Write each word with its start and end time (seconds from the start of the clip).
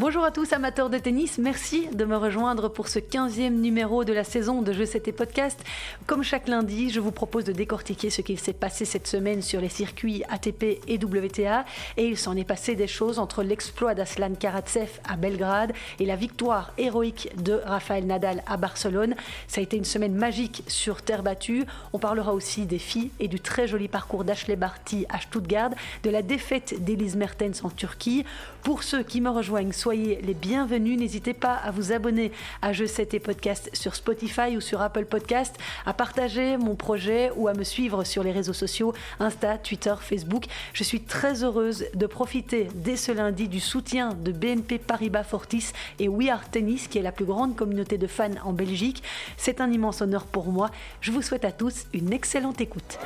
Bonjour 0.00 0.24
à 0.24 0.30
tous 0.30 0.54
amateurs 0.54 0.88
de 0.88 0.96
tennis, 0.96 1.36
merci 1.36 1.86
de 1.88 2.06
me 2.06 2.16
rejoindre 2.16 2.70
pour 2.70 2.88
ce 2.88 2.98
15e 2.98 3.50
numéro 3.50 4.02
de 4.02 4.14
la 4.14 4.24
saison 4.24 4.62
de 4.62 4.72
Jeux 4.72 4.86
CT 4.86 5.12
Podcast. 5.12 5.62
Comme 6.06 6.22
chaque 6.22 6.48
lundi, 6.48 6.88
je 6.88 7.00
vous 7.00 7.10
propose 7.10 7.44
de 7.44 7.52
décortiquer 7.52 8.08
ce 8.08 8.22
qu'il 8.22 8.40
s'est 8.40 8.54
passé 8.54 8.86
cette 8.86 9.06
semaine 9.06 9.42
sur 9.42 9.60
les 9.60 9.68
circuits 9.68 10.22
ATP 10.30 10.80
et 10.88 10.96
WTA. 10.96 11.66
Et 11.98 12.06
il 12.06 12.16
s'en 12.16 12.34
est 12.34 12.44
passé 12.44 12.76
des 12.76 12.86
choses 12.86 13.18
entre 13.18 13.42
l'exploit 13.42 13.94
d'Aslan 13.94 14.36
Karatsev 14.36 14.88
à 15.06 15.16
Belgrade 15.18 15.74
et 15.98 16.06
la 16.06 16.16
victoire 16.16 16.72
héroïque 16.78 17.28
de 17.36 17.60
Rafael 17.62 18.06
Nadal 18.06 18.42
à 18.46 18.56
Barcelone. 18.56 19.14
Ça 19.48 19.60
a 19.60 19.64
été 19.64 19.76
une 19.76 19.84
semaine 19.84 20.14
magique 20.14 20.62
sur 20.66 21.02
terre 21.02 21.22
battue. 21.22 21.66
On 21.92 21.98
parlera 21.98 22.32
aussi 22.32 22.64
des 22.64 22.78
filles 22.78 23.10
et 23.20 23.28
du 23.28 23.38
très 23.38 23.68
joli 23.68 23.88
parcours 23.88 24.24
d'Ashley 24.24 24.56
Barty 24.56 25.04
à 25.10 25.20
Stuttgart, 25.20 25.72
de 26.04 26.08
la 26.08 26.22
défaite 26.22 26.82
d'Elise 26.82 27.16
Mertens 27.16 27.62
en 27.64 27.68
Turquie. 27.68 28.24
Pour 28.62 28.82
ceux 28.82 29.02
qui 29.02 29.20
me 29.20 29.28
rejoignent, 29.28 29.72
soyez 29.90 30.20
les 30.22 30.34
bienvenus. 30.34 30.96
N'hésitez 30.96 31.34
pas 31.34 31.54
à 31.54 31.72
vous 31.72 31.90
abonner 31.90 32.30
à 32.62 32.72
Je 32.72 32.84
7 32.84 33.12
et 33.14 33.18
Podcast 33.18 33.70
sur 33.72 33.96
Spotify 33.96 34.56
ou 34.56 34.60
sur 34.60 34.80
Apple 34.82 35.04
Podcast, 35.04 35.56
à 35.84 35.92
partager 35.92 36.56
mon 36.58 36.76
projet 36.76 37.32
ou 37.34 37.48
à 37.48 37.54
me 37.54 37.64
suivre 37.64 38.04
sur 38.04 38.22
les 38.22 38.30
réseaux 38.30 38.52
sociaux 38.52 38.94
Insta, 39.18 39.58
Twitter, 39.58 39.96
Facebook. 40.00 40.44
Je 40.74 40.84
suis 40.84 41.00
très 41.00 41.42
heureuse 41.42 41.86
de 41.92 42.06
profiter 42.06 42.68
dès 42.72 42.94
ce 42.94 43.10
lundi 43.10 43.48
du 43.48 43.58
soutien 43.58 44.10
de 44.10 44.30
BNP 44.30 44.78
Paribas 44.78 45.24
Fortis 45.24 45.72
et 45.98 46.06
We 46.06 46.28
Are 46.28 46.48
Tennis, 46.48 46.86
qui 46.86 46.98
est 46.98 47.02
la 47.02 47.10
plus 47.10 47.24
grande 47.24 47.56
communauté 47.56 47.98
de 47.98 48.06
fans 48.06 48.30
en 48.44 48.52
Belgique. 48.52 49.02
C'est 49.36 49.60
un 49.60 49.72
immense 49.72 50.02
honneur 50.02 50.22
pour 50.24 50.52
moi. 50.52 50.70
Je 51.00 51.10
vous 51.10 51.20
souhaite 51.20 51.44
à 51.44 51.50
tous 51.50 51.86
une 51.92 52.12
excellente 52.12 52.60
écoute. 52.60 52.96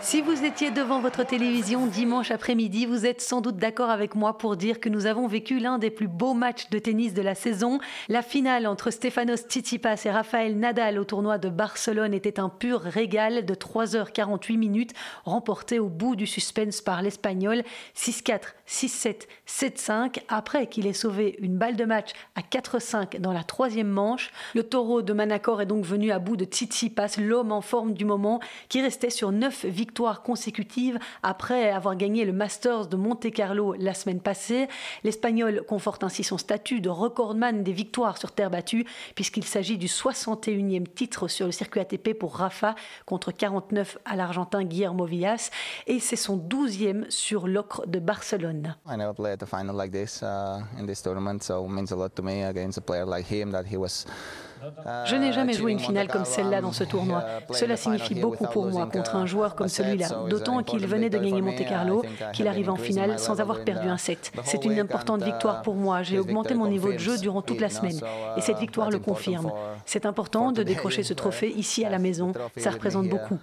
Si 0.00 0.22
vous 0.22 0.44
étiez 0.44 0.70
devant 0.70 1.00
votre 1.00 1.24
télévision 1.24 1.86
dimanche 1.86 2.30
après-midi, 2.30 2.86
vous 2.86 3.04
êtes 3.04 3.20
sans 3.20 3.40
doute 3.40 3.56
d'accord 3.56 3.90
avec 3.90 4.14
moi 4.14 4.38
pour 4.38 4.56
dire 4.56 4.80
que 4.80 4.88
nous 4.88 5.06
avons 5.06 5.26
vécu 5.26 5.58
l'un 5.58 5.78
des 5.78 5.90
plus 5.90 6.08
beaux 6.08 6.32
matchs 6.32 6.70
de 6.70 6.78
tennis 6.78 7.12
de 7.12 7.20
la 7.20 7.34
saison. 7.34 7.80
La 8.08 8.22
finale 8.22 8.66
entre 8.66 8.90
Stefanos 8.90 9.42
Tsitsipas 9.42 10.02
et 10.06 10.10
Rafael 10.10 10.56
Nadal 10.58 10.98
au 10.98 11.04
tournoi 11.04 11.36
de 11.36 11.50
Barcelone 11.50 12.14
était 12.14 12.40
un 12.40 12.48
pur 12.48 12.80
régal 12.80 13.44
de 13.44 13.54
3h48 13.54 14.56
minutes, 14.56 14.92
remporté 15.24 15.78
au 15.78 15.88
bout 15.88 16.16
du 16.16 16.26
suspense 16.26 16.80
par 16.80 17.02
l'Espagnol 17.02 17.62
6-4, 17.94 18.40
6-7, 18.66 19.26
7-5, 19.46 20.20
après 20.28 20.66
qu'il 20.68 20.86
ait 20.86 20.92
sauvé 20.92 21.36
une 21.40 21.58
balle 21.58 21.76
de 21.76 21.84
match 21.84 22.12
à 22.36 22.40
4-5 22.40 23.20
dans 23.20 23.32
la 23.32 23.44
troisième 23.44 23.88
manche. 23.88 24.30
Le 24.54 24.62
taureau 24.62 25.02
de 25.02 25.12
Manacor 25.12 25.60
est 25.60 25.66
donc 25.66 25.84
venu 25.84 26.05
à 26.10 26.18
bout 26.18 26.36
de 26.36 26.44
Tsitsipas, 26.44 27.18
l'homme 27.18 27.52
en 27.52 27.60
forme 27.60 27.94
du 27.94 28.04
moment, 28.04 28.40
qui 28.68 28.82
restait 28.82 29.10
sur 29.10 29.32
9 29.32 29.66
victoires 29.66 30.22
consécutives 30.22 30.98
après 31.22 31.70
avoir 31.70 31.96
gagné 31.96 32.24
le 32.24 32.32
Masters 32.32 32.86
de 32.86 32.96
Monte-Carlo 32.96 33.74
la 33.78 33.94
semaine 33.94 34.20
passée. 34.20 34.68
L'Espagnol 35.04 35.62
conforte 35.66 36.04
ainsi 36.04 36.24
son 36.24 36.38
statut 36.38 36.80
de 36.80 36.88
recordman 36.88 37.62
des 37.62 37.72
victoires 37.72 38.18
sur 38.18 38.32
terre 38.32 38.50
battue, 38.50 38.86
puisqu'il 39.14 39.44
s'agit 39.44 39.78
du 39.78 39.86
61e 39.86 40.86
titre 40.86 41.28
sur 41.28 41.46
le 41.46 41.52
circuit 41.52 41.80
ATP 41.80 42.14
pour 42.18 42.36
Rafa, 42.36 42.74
contre 43.04 43.32
49 43.32 43.98
à 44.04 44.16
l'Argentin 44.16 44.64
Guillermo 44.64 45.04
Villas, 45.04 45.50
et 45.86 46.00
c'est 46.00 46.16
son 46.16 46.36
12e 46.36 47.10
sur 47.10 47.46
l'ocre 47.46 47.86
de 47.86 47.98
Barcelone. 47.98 48.76
I 48.88 48.96
never 48.96 49.14
played 49.14 49.42
a 49.42 49.46
final 49.46 49.76
like 49.76 49.92
this 49.92 50.22
uh, 50.22 50.60
in 50.78 50.86
this 50.86 51.02
tournament, 51.02 51.42
so 51.42 51.64
it 51.64 51.70
means 51.70 51.92
a 51.92 51.96
lot 51.96 52.10
to 52.14 52.22
me 52.22 52.44
against 52.44 52.78
a 52.78 52.80
player 52.80 53.04
like 53.04 53.26
him 53.26 53.50
that 53.52 53.64
he 53.70 53.76
was 53.76 54.06
je 55.04 55.16
n'ai 55.16 55.32
jamais 55.32 55.52
joué 55.52 55.72
une 55.72 55.78
finale 55.78 56.08
comme 56.08 56.24
celle-là 56.24 56.60
dans 56.60 56.72
ce 56.72 56.84
tournoi. 56.84 57.24
Cela 57.50 57.76
signifie 57.76 58.14
beaucoup 58.14 58.46
pour 58.46 58.66
moi 58.66 58.86
contre 58.86 59.16
un 59.16 59.26
joueur 59.26 59.54
comme 59.54 59.68
celui-là, 59.68 60.08
d'autant 60.28 60.62
qu'il 60.62 60.86
venait 60.86 61.10
de 61.10 61.18
gagner 61.18 61.42
Monte 61.42 61.64
Carlo, 61.66 62.02
qu'il 62.32 62.48
arrive 62.48 62.70
en 62.70 62.76
finale 62.76 63.18
sans 63.18 63.40
avoir 63.40 63.64
perdu 63.64 63.88
un 63.88 63.98
set. 63.98 64.32
C'est 64.44 64.64
une 64.64 64.78
importante 64.78 65.22
victoire 65.22 65.62
pour 65.62 65.74
moi. 65.74 66.02
J'ai 66.02 66.18
augmenté 66.18 66.54
mon 66.54 66.66
niveau 66.66 66.92
de 66.92 66.98
jeu 66.98 67.18
durant 67.18 67.42
toute 67.42 67.60
la 67.60 67.70
semaine 67.70 68.00
et 68.36 68.40
cette 68.40 68.58
victoire 68.58 68.90
le 68.90 68.98
confirme. 68.98 69.50
C'est 69.84 70.06
important 70.06 70.52
de 70.52 70.62
décrocher 70.62 71.02
ce 71.02 71.14
trophée 71.14 71.50
ici 71.50 71.84
à 71.84 71.90
la 71.90 71.98
maison. 71.98 72.32
Ça 72.56 72.70
représente 72.70 73.08
beaucoup. 73.08 73.38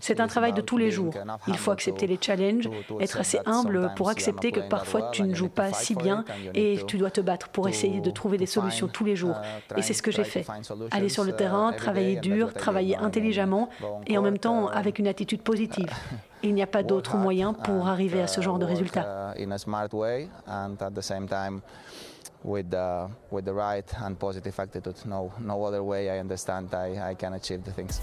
C'est 0.00 0.20
un 0.20 0.26
travail 0.28 0.52
de 0.52 0.60
tous 0.60 0.78
les 0.78 0.90
jours. 0.90 1.12
Il 1.48 1.56
faut 1.56 1.70
accepter 1.70 2.06
les 2.06 2.18
challenges, 2.20 2.68
être 3.00 3.18
assez 3.18 3.38
humble 3.44 3.92
pour 3.96 4.08
accepter 4.08 4.52
que 4.52 4.60
parfois 4.60 5.10
tu 5.12 5.22
ne 5.22 5.34
joues 5.34 5.48
pas 5.48 5.72
si 5.72 5.94
bien 5.94 6.24
et 6.54 6.80
tu 6.86 6.96
dois 6.96 7.10
te 7.10 7.20
battre 7.20 7.48
pour 7.48 7.68
essayer 7.68 8.00
de 8.00 8.10
trouver 8.10 8.38
des 8.38 8.46
solutions 8.46 8.88
tous 8.88 9.04
les 9.04 9.16
jours. 9.16 9.36
Uh, 9.36 9.78
et 9.78 9.82
c'est 9.82 9.94
ce 9.94 10.02
que 10.02 10.10
j'ai 10.10 10.24
fait. 10.24 10.46
Aller 10.90 11.08
sur 11.08 11.24
le 11.24 11.32
uh, 11.32 11.36
terrain, 11.36 11.72
travailler 11.72 12.16
dur, 12.16 12.52
travailler 12.52 12.96
intelligemment 12.96 13.68
et 14.06 14.16
en 14.18 14.22
même 14.22 14.38
temps 14.38 14.70
uh, 14.70 14.74
avec 14.74 14.98
une 14.98 15.06
attitude 15.06 15.42
positive. 15.42 15.88
Il 16.42 16.54
n'y 16.54 16.62
a 16.62 16.66
pas 16.66 16.82
d'autre 16.82 17.16
moyen 17.16 17.54
pour 17.54 17.88
arriver 17.88 18.20
à 18.20 18.26
ce 18.26 18.40
genre 18.40 18.58
de 18.58 18.66
résultat. 18.66 19.34
With 22.44 22.70
the 22.70 23.10
with 23.30 23.46
the 23.46 23.52
right 23.52 23.90
and 24.00 24.18
positive 24.18 24.58
attitude. 24.60 24.96
No 25.06 25.32
no 25.40 25.64
other 25.64 25.82
way. 25.82 26.10
I 26.10 26.18
understand 26.18 26.72
I, 26.74 27.10
I 27.10 27.14
can 27.14 27.32
achieve 27.32 27.64
the 27.64 27.72
things. 27.72 28.00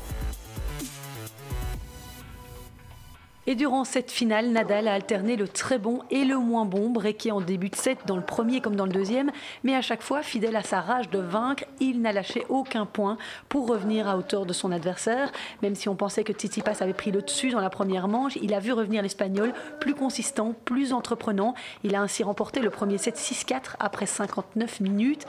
Et 3.52 3.56
durant 3.56 3.84
cette 3.84 4.12
finale, 4.12 4.48
Nadal 4.48 4.88
a 4.88 4.94
alterné 4.94 5.36
le 5.36 5.46
très 5.46 5.78
bon 5.78 6.04
et 6.10 6.24
le 6.24 6.38
moins 6.38 6.64
bon, 6.64 6.90
breaké 6.90 7.34
en 7.34 7.42
début 7.42 7.68
de 7.68 7.76
set 7.76 7.98
dans 8.06 8.16
le 8.16 8.22
premier 8.22 8.62
comme 8.62 8.78
dans 8.78 8.86
le 8.86 8.94
deuxième, 8.94 9.30
mais 9.66 9.76
à 9.76 9.82
chaque 9.82 10.04
fois, 10.04 10.24
fidèle 10.24 10.56
à 10.56 10.64
sa 10.64 10.80
rage 10.80 11.10
de 11.10 11.20
vaincre, 11.20 11.66
il 11.82 12.00
n'a 12.00 12.14
lâché 12.14 12.46
aucun 12.48 12.86
point 12.86 13.18
pour 13.50 13.68
revenir 13.68 14.08
à 14.08 14.16
hauteur 14.16 14.46
de 14.46 14.54
son 14.54 14.72
adversaire. 14.72 15.34
Même 15.62 15.76
si 15.76 15.90
on 15.90 15.98
pensait 15.98 16.24
que 16.24 16.32
Tsitsipas 16.32 16.78
avait 16.80 16.94
pris 16.94 17.12
le 17.12 17.22
dessus 17.22 17.50
dans 17.50 17.60
la 17.60 17.70
première 17.70 18.08
manche, 18.08 18.38
il 18.42 18.54
a 18.54 18.62
vu 18.62 18.72
revenir 18.72 19.04
l'Espagnol 19.04 19.52
plus 19.82 19.96
consistant, 19.96 20.56
plus 20.64 20.94
entreprenant. 20.94 21.54
Il 21.84 21.94
a 21.94 22.02
ainsi 22.02 22.24
remporté 22.24 22.62
le 22.62 22.70
premier 22.70 22.98
set 22.98 23.18
6-4 23.18 23.76
après 23.82 24.06
59 24.06 24.80
minutes. 24.80 25.28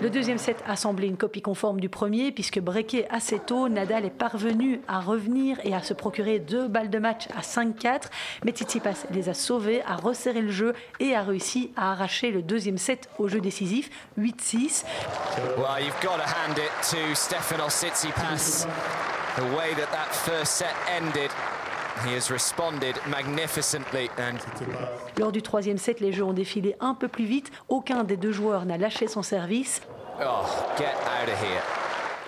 Le 0.00 0.10
deuxième 0.10 0.38
set 0.38 0.62
a 0.66 0.76
semblé 0.76 1.06
une 1.06 1.16
copie 1.16 1.42
conforme 1.42 1.80
du 1.80 1.88
premier, 1.88 2.32
puisque 2.32 2.58
breaké 2.58 3.08
assez 3.10 3.38
tôt, 3.38 3.68
Nadal 3.68 4.04
est 4.04 4.10
parvenu 4.10 4.80
à 4.88 5.00
revenir 5.00 5.58
et 5.64 5.74
à 5.74 5.82
se 5.82 5.94
procurer 5.94 6.38
deux 6.38 6.66
balles 6.68 6.90
de 6.90 6.98
match 6.98 7.28
à 7.36 7.40
5-4. 7.40 8.02
Mais 8.44 8.52
Tsitsipas 8.52 9.06
les 9.10 9.28
a 9.28 9.34
sauvés, 9.34 9.82
a 9.86 9.96
resserré 9.96 10.40
le 10.42 10.50
jeu 10.50 10.74
et 10.98 11.14
a 11.14 11.22
réussi 11.22 11.72
à 11.76 11.92
arracher 11.92 12.30
le 12.30 12.42
deuxième 12.42 12.78
set 12.78 13.08
au 13.18 13.28
jeu 13.28 13.40
décisif, 13.40 13.90
8-6. 14.18 14.84
Well, 15.56 15.80
you've 15.80 16.00
got 16.02 16.16
to 16.16 16.26
hand 16.26 16.58
it 16.58 16.72
to 16.90 17.14
Stefanos 17.14 17.70
Tsitsipas. 17.70 18.66
The 19.36 19.56
way 19.56 19.72
that 19.76 19.90
that 19.92 20.12
first 20.12 20.56
set 20.56 20.74
ended. 20.88 21.30
Lors 25.18 25.32
du 25.32 25.42
troisième 25.42 25.78
set, 25.78 26.00
les 26.00 26.12
jeux 26.12 26.24
ont 26.24 26.32
défilé 26.32 26.74
un 26.80 26.94
peu 26.94 27.08
plus 27.08 27.24
vite. 27.24 27.50
Aucun 27.68 28.04
des 28.04 28.16
deux 28.16 28.32
joueurs 28.32 28.64
n'a 28.64 28.78
lâché 28.78 29.06
son 29.08 29.22
service. 29.22 29.82
Oh, 30.20 30.44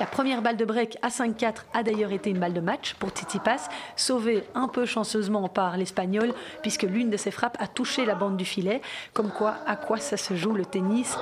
La 0.00 0.06
première 0.06 0.42
balle 0.42 0.56
de 0.56 0.64
break 0.64 0.98
à 1.02 1.08
5-4 1.08 1.64
a 1.72 1.82
d'ailleurs 1.82 2.12
été 2.12 2.30
une 2.30 2.38
balle 2.38 2.52
de 2.52 2.60
match 2.60 2.94
pour 2.94 3.10
Tsitsipas, 3.10 3.68
sauvée 3.96 4.44
un 4.54 4.68
peu 4.68 4.86
chanceusement 4.86 5.48
par 5.48 5.76
l'Espagnol, 5.76 6.34
puisque 6.62 6.82
l'une 6.82 7.10
de 7.10 7.16
ses 7.16 7.30
frappes 7.30 7.56
a 7.60 7.66
touché 7.66 8.04
la 8.04 8.14
bande 8.14 8.36
du 8.36 8.44
filet. 8.44 8.82
Comme 9.12 9.30
quoi, 9.30 9.54
à 9.66 9.76
quoi 9.76 9.98
ça 9.98 10.16
se 10.16 10.34
joue 10.34 10.52
le 10.52 10.64
tennis? 10.66 11.16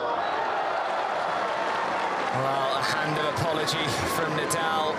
Well, 2.34 2.44
a 2.44 2.82
hand 2.82 3.18
of 3.18 3.40
apology 3.40 3.84
from 4.16 4.34
Nadal 4.36 4.94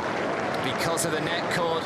because 0.63 1.05
of 1.05 1.11
the 1.11 1.21
net 1.21 1.41
cord. 1.55 1.83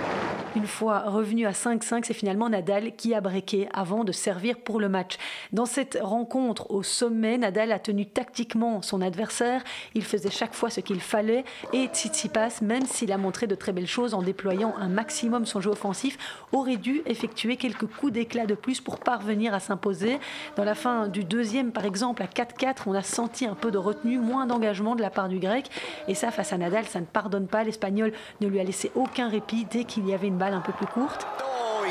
Une 0.58 0.66
fois 0.66 1.02
revenu 1.02 1.46
à 1.46 1.52
5-5, 1.52 2.06
c'est 2.06 2.16
finalement 2.16 2.50
Nadal 2.50 2.96
qui 2.96 3.14
a 3.14 3.22
breaké 3.22 3.70
avant 3.76 4.04
de 4.04 4.12
servir 4.12 4.58
pour 4.58 4.80
le 4.80 4.90
match. 4.90 5.18
Dans 5.54 5.68
cette 5.68 6.00
rencontre 6.02 6.72
au 6.72 6.82
sommet, 6.82 7.38
Nadal 7.38 7.72
a 7.72 7.78
tenu 7.78 8.08
tactiquement 8.08 8.82
son 8.82 9.04
adversaire. 9.04 9.64
Il 9.94 10.04
faisait 10.04 10.32
chaque 10.32 10.56
fois 10.56 10.72
ce 10.72 10.80
qu'il 10.80 11.00
fallait 11.00 11.46
et 11.74 11.86
Tsitsipas, 11.94 12.62
même 12.64 12.88
s'il 12.88 13.12
a 13.12 13.20
montré 13.20 13.46
de 13.46 13.54
très 13.54 13.72
belles 13.72 13.86
choses 13.86 14.16
en 14.16 14.24
déployant 14.24 14.74
un 14.80 14.88
maximum 14.88 15.46
son 15.46 15.62
jeu 15.62 15.70
offensif, 15.70 16.18
aurait 16.52 16.78
dû 16.78 17.04
effectuer 17.06 17.58
quelques 17.58 17.86
coups 17.86 18.14
d'éclat 18.14 18.48
de 18.48 18.56
plus 18.56 18.82
pour 18.82 18.98
parvenir 18.98 19.54
à 19.54 19.60
s'imposer. 19.60 20.18
Dans 20.56 20.64
la 20.64 20.74
fin 20.74 21.08
du 21.08 21.24
deuxième, 21.24 21.72
par 21.72 21.86
exemple, 21.86 22.24
à 22.24 22.26
4-4, 22.26 22.78
on 22.88 22.96
a 22.96 23.04
senti 23.04 23.46
un 23.46 23.54
peu 23.54 23.70
de 23.70 23.78
retenue, 23.78 24.18
moins 24.18 24.48
d'engagement 24.48 24.96
de 24.96 25.04
la 25.04 25.12
part 25.12 25.30
du 25.30 25.38
grec. 25.38 25.70
Et 26.08 26.16
ça, 26.16 26.32
face 26.32 26.52
à 26.52 26.58
Nadal, 26.58 26.86
ça 26.86 27.00
ne 27.00 27.06
pardonne 27.06 27.46
pas. 27.46 27.64
L'Espagnol 27.64 28.12
ne 28.42 28.48
lui 28.48 28.60
a 28.60 28.64
laissé 28.64 28.92
aucun 28.96 29.30
répit 29.30 29.68
dès 29.70 29.84
qu'il 29.84 30.10
y 30.10 30.16
avait 30.16 30.26
une 30.26 30.38
balle 30.38 30.47
un 30.54 30.62
peu 30.62 30.74
plus 30.74 30.88
courte. 30.88 31.28
Oh, 31.42 31.84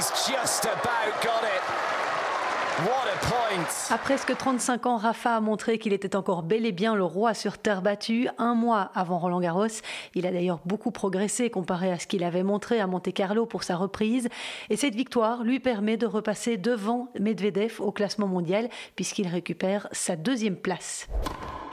à 3.91 3.97
presque 3.97 4.37
35 4.37 4.87
ans, 4.87 4.97
Rafa 4.99 5.37
a 5.37 5.41
montré 5.41 5.79
qu'il 5.79 5.94
était 5.94 6.14
encore 6.14 6.43
bel 6.43 6.67
et 6.67 6.73
bien 6.73 6.94
le 6.94 7.05
roi 7.05 7.32
sur 7.32 7.56
terre 7.56 7.81
battue. 7.81 8.29
Un 8.37 8.55
mois 8.55 8.91
avant 8.94 9.19
Roland 9.19 9.41
Garros, 9.41 9.67
il 10.14 10.26
a 10.26 10.31
d'ailleurs 10.31 10.61
beaucoup 10.67 10.91
progressé 10.91 11.49
comparé 11.49 11.91
à 11.91 11.99
ce 11.99 12.06
qu'il 12.06 12.23
avait 12.23 12.43
montré 12.43 12.79
à 12.79 12.87
Monte 12.87 13.14
Carlo 13.14 13.47
pour 13.47 13.62
sa 13.62 13.76
reprise. 13.76 14.29
Et 14.69 14.76
cette 14.76 14.94
victoire 14.94 15.43
lui 15.43 15.59
permet 15.59 15.97
de 15.97 16.06
repasser 16.06 16.59
devant 16.59 17.09
Medvedev 17.19 17.81
au 17.81 17.93
classement 17.93 18.29
mondial 18.29 18.69
puisqu'il 18.94 19.29
récupère 19.29 19.88
sa 19.93 20.17
deuxième 20.17 20.56
place. 20.56 21.09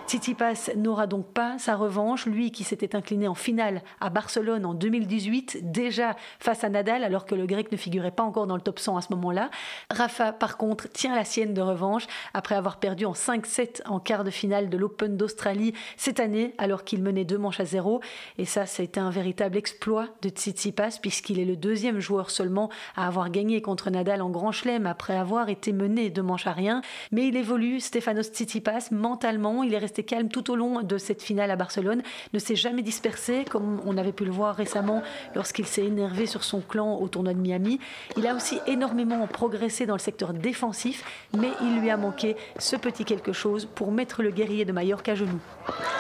Tsitsipas 0.08 0.70
n'aura 0.76 1.08
donc 1.08 1.26
pas 1.28 1.58
sa 1.58 1.76
revanche, 1.76 2.26
lui 2.26 2.52
qui 2.52 2.64
s'était 2.64 2.96
incliné 2.96 3.28
en 3.28 3.34
finale 3.34 3.82
à 4.02 4.10
Barcelone 4.10 4.66
en 4.66 4.74
2018, 4.74 5.72
déjà 5.72 6.16
face 6.40 6.64
à 6.64 6.70
Nadal 6.70 7.04
alors 7.04 7.26
que 7.26 7.36
le 7.36 7.46
grec 7.46 7.72
ne 7.72 7.78
figurait 7.78 8.12
pas 8.12 8.24
encore 8.24 8.46
dans 8.46 8.56
le 8.56 8.62
top 8.62 8.80
100 8.80 8.98
à 8.98 9.02
ce 9.02 9.14
moment-là. 9.14 9.50
Rafa 9.90 10.34
par 10.34 10.58
contre 10.58 10.90
tient 10.90 11.16
la 11.16 11.24
sienne 11.24 11.54
de 11.54 11.62
revanche. 11.62 12.06
Après 12.34 12.56
avoir 12.56 12.78
perdu 12.78 13.06
en 13.06 13.14
5-7 13.14 13.88
en 13.88 14.00
quart 14.00 14.24
de 14.24 14.30
finale 14.30 14.70
de 14.70 14.78
l'Open 14.78 15.16
d'Australie 15.16 15.74
cette 15.96 16.20
année 16.20 16.54
alors 16.58 16.84
qu'il 16.84 17.02
menait 17.02 17.26
deux 17.26 17.38
manches 17.38 17.60
à 17.60 17.66
zéro. 17.66 18.02
Et 18.38 18.46
ça 18.46 18.66
été 18.80 19.00
un 19.00 19.10
véritable 19.10 19.58
exploit 19.58 20.10
de 20.22 20.30
Tsitsipas 20.30 21.00
puisqu'il 21.02 21.40
est 21.40 21.46
le 21.46 21.56
deuxième 21.56 22.00
joueur 22.00 22.30
seulement 22.30 22.70
à 22.96 23.08
avoir 23.08 23.30
gagné 23.30 23.62
contre 23.62 23.90
Nadal 23.90 24.22
en 24.22 24.30
Grand 24.30 24.52
Chelem 24.52 24.86
après 24.86 25.16
avoir 25.16 25.50
été 25.50 25.72
mené 25.72 26.10
deux 26.10 26.24
manches 26.24 26.48
à 26.48 26.54
rien. 26.54 26.82
Mais 27.12 27.28
il 27.28 27.38
évolue 27.38 27.80
Stefanos 27.80 28.28
Tsitsipas 28.32 28.90
mentalement. 28.92 29.64
Il 29.64 29.74
est 29.74 29.78
resté 29.78 29.93
calme 30.02 30.30
tout 30.30 30.52
au 30.52 30.56
long 30.56 30.82
de 30.82 30.98
cette 30.98 31.22
finale 31.22 31.52
à 31.52 31.56
Barcelone, 31.56 32.02
ne 32.34 32.40
s'est 32.40 32.56
jamais 32.56 32.82
dispersé, 32.82 33.46
comme 33.50 33.82
on 33.86 33.98
avait 33.98 34.12
pu 34.12 34.26
le 34.26 34.32
voir 34.32 34.56
récemment 34.56 35.04
lorsqu'il 35.36 35.68
s'est 35.68 35.86
énervé 35.86 36.26
sur 36.26 36.44
son 36.44 36.62
clan 36.62 36.96
au 36.96 37.08
tournoi 37.08 37.34
de 37.34 37.40
Miami. 37.40 37.80
Il 38.18 38.28
a 38.28 38.36
aussi 38.36 38.60
énormément 38.68 39.26
progressé 39.28 39.86
dans 39.86 39.94
le 39.94 40.00
secteur 40.00 40.34
défensif, 40.34 41.04
mais 41.38 41.52
il 41.62 41.80
lui 41.80 41.90
a 41.90 41.98
manqué 41.98 42.36
ce 42.58 42.76
petit 42.76 43.06
quelque 43.06 43.34
chose 43.34 43.66
pour 43.66 43.92
mettre 43.92 44.24
le 44.24 44.32
guerrier 44.32 44.66
de 44.66 44.72
Mallorca 44.72 45.12
à 45.12 45.16
genoux. 45.16 45.40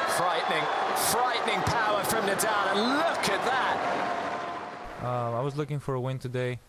Frightening, 0.07 0.63
frightening 0.95 1.61
power 1.65 2.03
from 2.03 2.25
Nadal, 2.25 2.75
and 2.75 2.97
look 2.97 3.29
at 3.29 3.45
that. 3.45 3.77
Uh, 5.03 5.39
I 5.39 5.43
was 5.43 5.55
looking 5.57 5.79
for 5.79 5.95
a 5.95 5.99
win 5.99 6.17
today. 6.17 6.59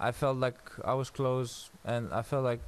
I 0.00 0.12
felt 0.12 0.38
like 0.38 0.56
I 0.84 0.94
was 0.94 1.10
close, 1.10 1.70
and 1.84 2.08
I 2.12 2.22
felt 2.22 2.44
like 2.44 2.60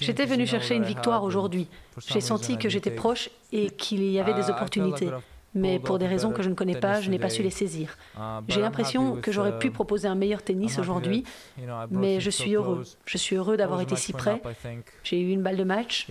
J'étais 0.00 0.26
venu 0.26 0.46
chercher 0.46 0.74
une 0.74 0.84
victoire 0.84 1.24
aujourd'hui. 1.24 1.68
J'ai 2.06 2.20
senti 2.20 2.58
que 2.58 2.68
j'étais 2.68 2.90
proche 2.90 3.30
et 3.52 3.70
qu'il 3.70 4.04
y 4.04 4.18
avait 4.20 4.34
des 4.34 4.50
opportunités. 4.50 5.10
Mais 5.56 5.78
pour 5.78 6.00
des 6.00 6.08
raisons 6.08 6.32
que 6.32 6.42
je 6.42 6.48
ne 6.48 6.54
connais 6.54 6.80
pas, 6.80 7.00
je 7.00 7.10
n'ai 7.10 7.18
pas 7.18 7.30
su 7.30 7.42
les 7.42 7.50
saisir. 7.50 7.96
J'ai 8.48 8.60
l'impression 8.60 9.16
que 9.20 9.30
j'aurais 9.32 9.58
pu 9.58 9.70
proposer 9.70 10.08
un 10.08 10.14
meilleur 10.16 10.42
tennis 10.42 10.78
aujourd'hui, 10.78 11.24
mais 11.90 12.20
je 12.20 12.30
suis 12.30 12.54
heureux. 12.54 12.84
Je 13.06 13.18
suis 13.18 13.36
heureux 13.36 13.56
d'avoir 13.56 13.80
été 13.80 13.96
si 13.96 14.12
près. 14.12 14.42
J'ai 15.02 15.20
eu 15.20 15.30
une 15.30 15.42
balle 15.42 15.56
de 15.56 15.64
match. 15.64 16.08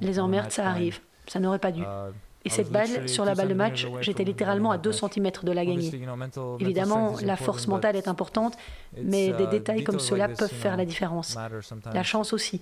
Les 0.00 0.20
emmerdes, 0.20 0.52
ça 0.52 0.68
arrive. 0.68 1.00
Ça 1.26 1.40
n'aurait 1.40 1.58
pas 1.58 1.72
dû. 1.72 1.82
Et 2.44 2.48
cette 2.48 2.70
balle, 2.70 3.08
sur 3.08 3.24
la 3.24 3.34
balle 3.34 3.48
de 3.48 3.54
match, 3.54 3.86
j'étais 4.00 4.24
littéralement 4.24 4.70
à 4.70 4.78
2 4.78 4.92
cm 4.92 5.30
de 5.42 5.52
la 5.52 5.64
gagner. 5.64 5.90
Évidemment, 6.58 7.16
la 7.22 7.36
force 7.36 7.66
mentale 7.66 7.96
est 7.96 8.08
importante, 8.08 8.56
mais 9.02 9.32
des 9.32 9.46
détails 9.46 9.84
comme 9.84 9.98
cela 9.98 10.28
peuvent 10.28 10.48
faire 10.48 10.76
la 10.76 10.84
différence. 10.84 11.36
La 11.92 12.02
chance 12.02 12.32
aussi. 12.32 12.60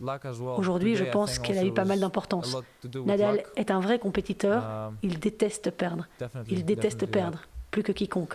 Aujourd'hui, 0.56 0.96
je 0.96 1.04
pense 1.04 1.38
qu'elle 1.38 1.58
a 1.58 1.64
eu 1.64 1.72
pas 1.72 1.84
mal 1.84 2.00
d'importance. 2.00 2.56
Nadal 3.04 3.44
est 3.56 3.70
un 3.70 3.80
vrai 3.80 3.98
compétiteur. 3.98 4.92
Il 5.02 5.18
déteste 5.18 5.70
perdre. 5.70 6.06
Il 6.48 6.64
déteste 6.64 7.06
perdre, 7.06 7.40
plus 7.70 7.82
que 7.82 7.92
quiconque. 7.92 8.34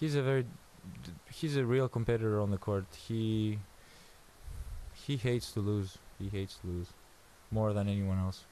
He's 0.00 1.56
a 1.56 1.64
real 1.64 1.88
competitor 1.88 2.40
on 2.40 2.48
the 2.48 2.58
court. 2.58 2.84
He, 3.08 3.58
he 5.08 5.18
hates 5.24 5.52
to 5.54 5.60
lose. 5.60 5.98
He 6.20 6.28
hates 6.32 6.60
to 6.60 6.68
lose 6.68 6.88
more 7.50 7.72
than 7.72 7.88
anyone 7.88 8.18
else. 8.18 8.44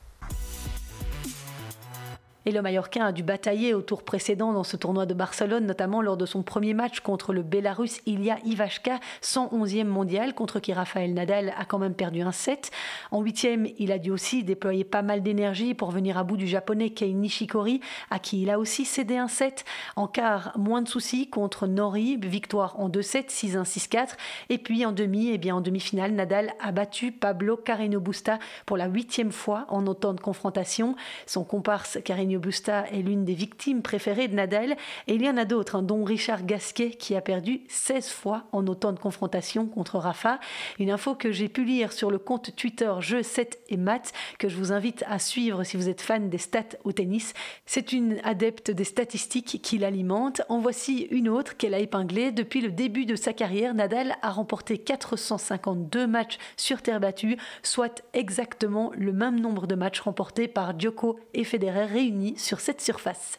Et 2.47 2.53
le 2.53 2.63
Mallorquin 2.63 3.05
a 3.05 3.13
dû 3.13 3.23
batailler 3.23 3.75
au 3.75 3.83
tour 3.83 4.03
précédent 4.03 4.55
dans 4.55 4.65
ce 4.65 4.79
tournoi 4.79 5.05
de 5.05 5.13
Barcelone, 5.13 5.67
notamment 5.67 6.01
lors 6.01 6.17
de 6.17 6.25
son 6.25 6.43
premier 6.43 6.73
match 6.73 7.01
contre 7.01 7.35
le 7.35 7.43
Bélarus 7.43 8.01
Ilya 8.07 8.39
Ivashka, 8.47 8.99
111e 9.23 9.85
mondial, 9.85 10.33
contre 10.35 10.59
qui 10.59 10.73
Rafael 10.73 11.13
Nadal 11.13 11.53
a 11.59 11.67
quand 11.67 11.79
même 11.79 11.93
perdu 11.93 12.23
un 12.23 12.33
set. 12.33 12.71
En 13.11 13.21
huitième, 13.21 13.67
il 13.79 13.93
a 13.93 13.99
dû 13.99 14.11
aussi 14.11 14.43
déployer 14.43 14.85
pas 14.85 15.03
mal 15.03 15.23
d'énergie 15.23 15.75
pour 15.75 15.91
venir 15.91 16.17
à 16.17 16.25
bout 16.25 16.39
du 16.39 16.47
japonais 16.47 16.91
Kei 16.91 17.13
Nishikori, 17.13 17.83
à 18.11 18.19
qui 18.19 18.41
il 18.41 18.49
a 18.49 18.59
aussi 18.59 18.87
cédé 18.87 19.19
un 19.19 19.29
set. 19.29 19.67
En 19.97 20.07
quart, 20.07 20.53
moins 20.57 20.81
de 20.81 20.89
soucis 20.89 21.29
contre 21.29 21.67
Nori, 21.67 22.17
victoire 22.17 22.81
en 22.81 22.89
2-7, 22.89 23.29
6-1, 23.29 23.65
6-4. 23.65 24.09
Et 24.49 24.57
puis 24.57 24.87
en 24.87 24.93
demi, 24.93 25.29
et 25.29 25.35
eh 25.35 25.39
bien 25.39 25.57
en 25.57 25.61
demi-finale, 25.61 26.13
Nadal 26.13 26.55
a 26.59 26.73
battu 26.73 27.13
Pablo 27.13 27.59
Carreño 27.59 28.01
Busta 28.01 28.39
pour 28.65 28.79
la 28.79 28.87
huitième 28.87 29.31
fois 29.31 29.67
en 29.69 29.87
autant 29.87 30.15
de 30.15 30.21
confrontation. 30.21 30.97
Son 31.27 31.45
comparse 31.45 31.99
Carreño 32.31 32.39
Busta 32.39 32.87
est 32.93 33.03
l'une 33.03 33.25
des 33.25 33.35
victimes 33.35 33.83
préférées 33.83 34.29
de 34.29 34.37
Nadal 34.37 34.77
et 35.09 35.15
il 35.15 35.23
y 35.23 35.29
en 35.29 35.37
a 35.37 35.45
d'autres, 35.45 35.75
hein, 35.75 35.83
dont 35.83 36.05
Richard 36.05 36.47
Gasquet 36.47 36.91
qui 36.91 37.17
a 37.17 37.21
perdu 37.21 37.63
16 37.67 38.09
fois 38.09 38.45
en 38.53 38.69
autant 38.69 38.93
de 38.93 39.01
confrontations 39.01 39.67
contre 39.67 39.99
Rafa. 39.99 40.39
Une 40.79 40.93
info 40.93 41.17
que 41.17 41.33
j'ai 41.33 41.49
pu 41.49 41.65
lire 41.65 41.93
sur 41.93 42.09
le 42.09 42.19
compte 42.19 42.55
Twitter 42.55 42.93
Jeux 43.01 43.25
7 43.25 43.59
et 43.69 43.77
Maths 43.77 44.13
que 44.39 44.49
je 44.49 44.57
vous 44.57 44.71
invite 44.71 45.03
à 45.09 45.19
suivre 45.19 45.65
si 45.65 45.77
vous 45.77 45.89
êtes 45.89 46.01
fan 46.01 46.31
des 46.31 46.39
stats 46.39 46.77
au 46.85 46.93
tennis. 46.93 47.35
C'est 47.67 47.93
une 47.93 48.19
adepte 48.23 48.71
des 48.71 48.85
statistiques 48.85 49.61
qui 49.61 49.79
l'alimente. 49.79 50.43
En 50.49 50.61
voici 50.61 51.09
une 51.11 51.29
autre 51.29 51.57
qu'elle 51.57 51.75
a 51.75 51.81
épinglée. 51.81 52.31
Depuis 52.31 52.61
le 52.61 52.71
début 52.71 53.07
de 53.07 53.17
sa 53.17 53.33
carrière, 53.33 53.75
Nadal 53.75 54.15
a 54.23 54.31
remporté 54.31 54.79
452 54.79 56.07
matchs 56.07 56.39
sur 56.57 56.81
terre 56.81 57.01
battue, 57.01 57.39
soit 57.65 58.05
exactement 58.13 58.93
le 58.97 59.13
même 59.13 59.41
nombre 59.41 59.67
de 59.67 59.75
matchs 59.75 60.01
remportés 60.01 60.47
par 60.47 60.79
Djoko 60.79 61.19
et 61.35 61.43
Federer 61.43 61.87
réunis 61.87 62.20
sur 62.37 62.61
cette 62.61 62.81
surface. 62.81 63.39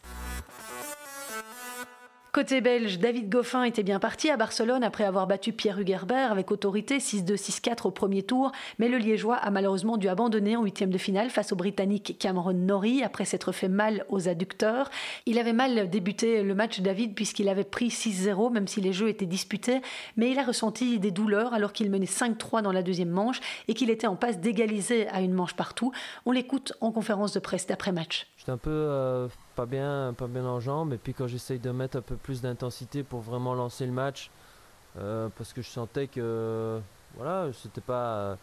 Côté 2.32 2.62
belge, 2.62 2.98
David 2.98 3.28
Goffin 3.28 3.62
était 3.64 3.82
bien 3.82 3.98
parti 3.98 4.30
à 4.30 4.38
Barcelone 4.38 4.82
après 4.82 5.04
avoir 5.04 5.26
battu 5.26 5.52
Pierre 5.52 5.78
Hugerbert 5.78 6.32
avec 6.32 6.50
autorité 6.50 6.96
6-2, 6.96 7.36
6-4 7.36 7.88
au 7.88 7.90
premier 7.90 8.22
tour, 8.22 8.52
mais 8.78 8.88
le 8.88 8.96
Liégeois 8.96 9.36
a 9.36 9.50
malheureusement 9.50 9.98
dû 9.98 10.08
abandonner 10.08 10.56
en 10.56 10.62
huitième 10.62 10.88
de 10.88 10.96
finale 10.96 11.28
face 11.28 11.52
au 11.52 11.56
Britannique 11.56 12.16
Cameron 12.18 12.54
Norrie 12.54 13.02
après 13.02 13.26
s'être 13.26 13.52
fait 13.52 13.68
mal 13.68 14.06
aux 14.08 14.30
adducteurs. 14.30 14.90
Il 15.26 15.38
avait 15.38 15.52
mal 15.52 15.90
débuté 15.90 16.42
le 16.42 16.54
match 16.54 16.80
David 16.80 17.14
puisqu'il 17.14 17.50
avait 17.50 17.64
pris 17.64 17.88
6-0 17.88 18.50
même 18.50 18.66
si 18.66 18.80
les 18.80 18.94
jeux 18.94 19.10
étaient 19.10 19.26
disputés, 19.26 19.82
mais 20.16 20.30
il 20.30 20.38
a 20.38 20.44
ressenti 20.44 20.98
des 20.98 21.10
douleurs 21.10 21.52
alors 21.52 21.74
qu'il 21.74 21.90
menait 21.90 22.06
5-3 22.06 22.62
dans 22.62 22.72
la 22.72 22.82
deuxième 22.82 23.10
manche 23.10 23.42
et 23.68 23.74
qu'il 23.74 23.90
était 23.90 24.06
en 24.06 24.16
passe 24.16 24.40
d'égaliser 24.40 25.06
à 25.08 25.20
une 25.20 25.34
manche 25.34 25.52
partout. 25.52 25.92
On 26.24 26.32
l'écoute 26.32 26.72
en 26.80 26.92
conférence 26.92 27.34
de 27.34 27.40
presse 27.40 27.66
d'après-match. 27.66 28.26
J'étais 28.42 28.50
un 28.50 28.58
peu 28.58 28.70
euh, 28.72 29.28
pas 29.54 29.66
bien, 29.66 30.12
pas 30.18 30.26
bien 30.26 30.44
en 30.44 30.58
jambes. 30.58 30.92
Et 30.92 30.96
puis 30.96 31.14
quand 31.14 31.28
j'essaye 31.28 31.60
de 31.60 31.70
mettre 31.70 31.98
un 31.98 32.00
peu 32.00 32.16
plus 32.16 32.42
d'intensité 32.42 33.04
pour 33.04 33.20
vraiment 33.20 33.54
lancer 33.54 33.86
le 33.86 33.92
match, 33.92 34.32
euh, 34.98 35.28
parce 35.38 35.52
que 35.52 35.62
je 35.62 35.70
sentais 35.70 36.08
que 36.08 36.80
voilà, 37.14 37.52
c'était 37.52 37.80
pas, 37.80 38.36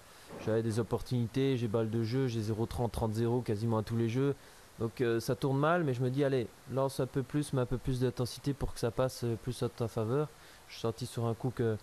j'avais 0.45 0.63
des 0.63 0.79
opportunités, 0.79 1.57
j'ai 1.57 1.67
balle 1.67 1.89
de 1.89 2.01
jeu, 2.03 2.27
j'ai 2.27 2.39
0-30, 2.39 2.91
30-0 2.91 3.43
quasiment 3.43 3.79
à 3.79 3.83
tous 3.83 3.97
les 3.97 4.07
jeux. 4.07 4.35
Donc 4.79 5.01
euh, 5.01 5.19
ça 5.19 5.35
tourne 5.35 5.59
mal, 5.59 5.83
mais 5.83 5.93
je 5.93 6.01
me 6.01 6.09
dis 6.09 6.23
allez, 6.23 6.47
lance 6.71 7.01
un 7.01 7.05
peu 7.05 7.21
plus, 7.21 7.51
mets 7.51 7.59
un 7.59 7.65
peu 7.65 7.77
plus 7.77 7.99
d'intensité 7.99 8.53
pour 8.53 8.73
que 8.73 8.79
ça 8.79 8.91
passe 8.91 9.25
euh, 9.25 9.35
plus 9.35 9.61
à 9.63 9.67
ta 9.67 9.89
faveur. 9.89 10.29
Je 10.69 10.75
suis 10.75 10.81
sorti 10.81 11.07
sur 11.07 11.25
un 11.25 11.33
coup 11.33 11.51
que 11.53 11.75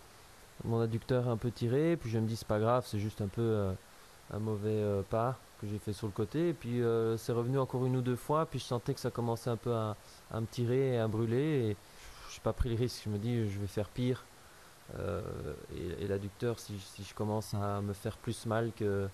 mon 0.64 0.80
adducteur 0.80 1.26
est 1.26 1.30
un 1.30 1.36
peu 1.36 1.50
tiré, 1.50 1.98
puis 1.98 2.08
je 2.08 2.18
me 2.18 2.26
dis 2.26 2.36
c'est 2.36 2.48
pas 2.48 2.60
grave, 2.60 2.86
c'est 2.88 2.98
juste 2.98 3.20
un 3.20 3.28
peu 3.28 3.66
un 4.32 4.38
mauvais 4.38 4.82
pas 5.10 5.36
que 5.60 5.66
j'ai 5.66 5.78
fait 5.78 5.92
sur 5.92 6.06
le 6.06 6.12
côté. 6.12 6.50
Et 6.50 6.52
puis 6.52 6.82
euh, 6.82 7.16
c'est 7.16 7.32
revenu 7.32 7.58
encore 7.58 7.86
une 7.86 7.96
ou 7.96 8.00
deux 8.00 8.16
fois. 8.16 8.46
Puis 8.46 8.58
je 8.58 8.64
sentais 8.64 8.94
que 8.94 9.00
ça 9.00 9.10
commençait 9.10 9.50
un 9.50 9.56
peu 9.56 9.74
à, 9.74 9.96
me 10.34 10.46
tirer 10.46 10.94
et 10.94 10.98
à 10.98 11.08
brûler. 11.08 11.70
Et 11.70 11.76
j'ai 12.32 12.40
pas 12.40 12.52
pris 12.52 12.68
le 12.68 12.76
risque. 12.76 13.02
Je 13.04 13.10
me 13.10 13.18
dis, 13.18 13.48
je 13.48 13.58
vais 13.58 13.66
faire 13.66 13.88
pire. 13.88 14.24
Euh, 14.98 15.20
et, 16.00 16.06
l'adducteur, 16.06 16.58
si, 16.58 16.78
je 16.98 17.14
commence 17.14 17.54
à 17.54 17.80
me 17.80 17.92
faire 17.92 18.16
plus 18.16 18.46
mal 18.46 18.70
que, 18.76 19.08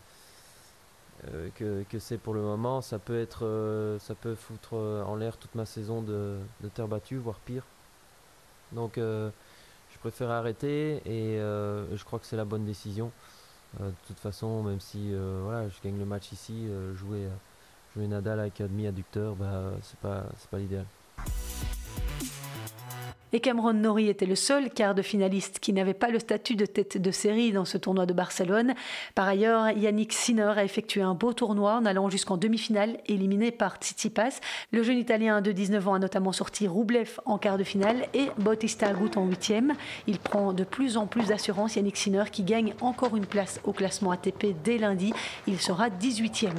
que, 1.56 1.99
c'est 1.99 2.18
pour 2.18 2.34
le 2.34 2.42
moment. 2.42 2.82
Ça 2.82 2.99
peut, 2.99 3.20
être, 3.20 3.96
ça 4.00 4.14
peut 4.14 4.34
foutre 4.34 4.75
en 4.75 5.16
l'air 5.16 5.37
toute 5.37 5.54
ma 5.54 5.64
saison 5.64 6.02
de, 6.02 6.38
terre 6.75 6.88
battue, 6.88 7.16
voire 7.16 7.38
pire. 7.38 7.64
Donc 8.72 8.94
je 8.96 9.99
préfère 10.00 10.30
arrêter 10.30 11.00
et 11.06 11.38
je 11.38 12.04
crois 12.04 12.18
que 12.18 12.26
c'est 12.26 12.37
la 12.37 12.44
bonne 12.44 12.64
décision. 12.64 13.11
De 13.80 13.92
toute 14.06 14.18
façon, 14.18 14.62
même 14.62 14.80
si 14.80 15.12
voilà, 15.42 15.68
je 15.68 15.80
gagne 15.82 15.98
le 15.98 16.04
match 16.04 16.32
ici, 16.32 16.68
jouer, 16.94 17.28
jouer 17.94 18.06
Nadal 18.06 18.40
avec 18.40 18.58
demi-adducteur, 18.58 19.36
bah, 19.36 19.72
c'est 19.82 19.98
pas, 20.00 20.26
pas 20.50 20.58
l'idéal. 20.58 20.86
Et 23.32 23.40
Cameron 23.40 23.72
Norrie 23.72 24.08
était 24.08 24.26
le 24.26 24.34
seul 24.34 24.68
quart 24.70 24.94
de 24.94 25.00
finaliste 25.00 25.58
qui 25.58 25.72
n'avait 25.72 25.94
pas 25.94 26.08
le 26.08 26.18
statut 26.18 26.54
de 26.54 26.66
tête 26.66 27.00
de 27.00 27.10
série 27.10 27.52
dans 27.52 27.64
ce 27.64 27.78
tournoi 27.78 28.04
de 28.04 28.12
Barcelone. 28.12 28.74
Par 29.14 29.26
ailleurs, 29.26 29.70
Yannick 29.70 30.12
Sinner 30.12 30.52
a 30.56 30.64
effectué 30.64 31.00
un 31.00 31.14
beau 31.14 31.32
tournoi 31.32 31.76
en 31.76 31.86
allant 31.86 32.10
jusqu'en 32.10 32.36
demi-finale, 32.36 32.98
éliminé 33.06 33.50
par 33.50 33.76
Tsitsipas. 33.76 34.40
Le 34.70 34.82
jeune 34.82 34.98
Italien 34.98 35.40
de 35.40 35.50
19 35.50 35.88
ans 35.88 35.94
a 35.94 35.98
notamment 35.98 36.32
sorti 36.32 36.68
Roublev 36.68 37.20
en 37.24 37.38
quart 37.38 37.56
de 37.56 37.64
finale 37.64 38.06
et 38.12 38.28
Bautista 38.38 38.88
Agut 38.88 39.16
en 39.16 39.26
huitième. 39.26 39.72
Il 40.06 40.18
prend 40.18 40.52
de 40.52 40.64
plus 40.64 40.98
en 40.98 41.06
plus 41.06 41.28
d'assurance 41.28 41.76
Yannick 41.76 41.96
Sinner 41.96 42.24
qui 42.30 42.42
gagne 42.42 42.74
encore 42.80 43.16
une 43.16 43.26
place 43.26 43.60
au 43.64 43.72
classement 43.72 44.10
ATP 44.10 44.48
dès 44.62 44.76
lundi. 44.76 45.14
Il 45.46 45.58
sera 45.58 45.88
18e. 45.88 46.50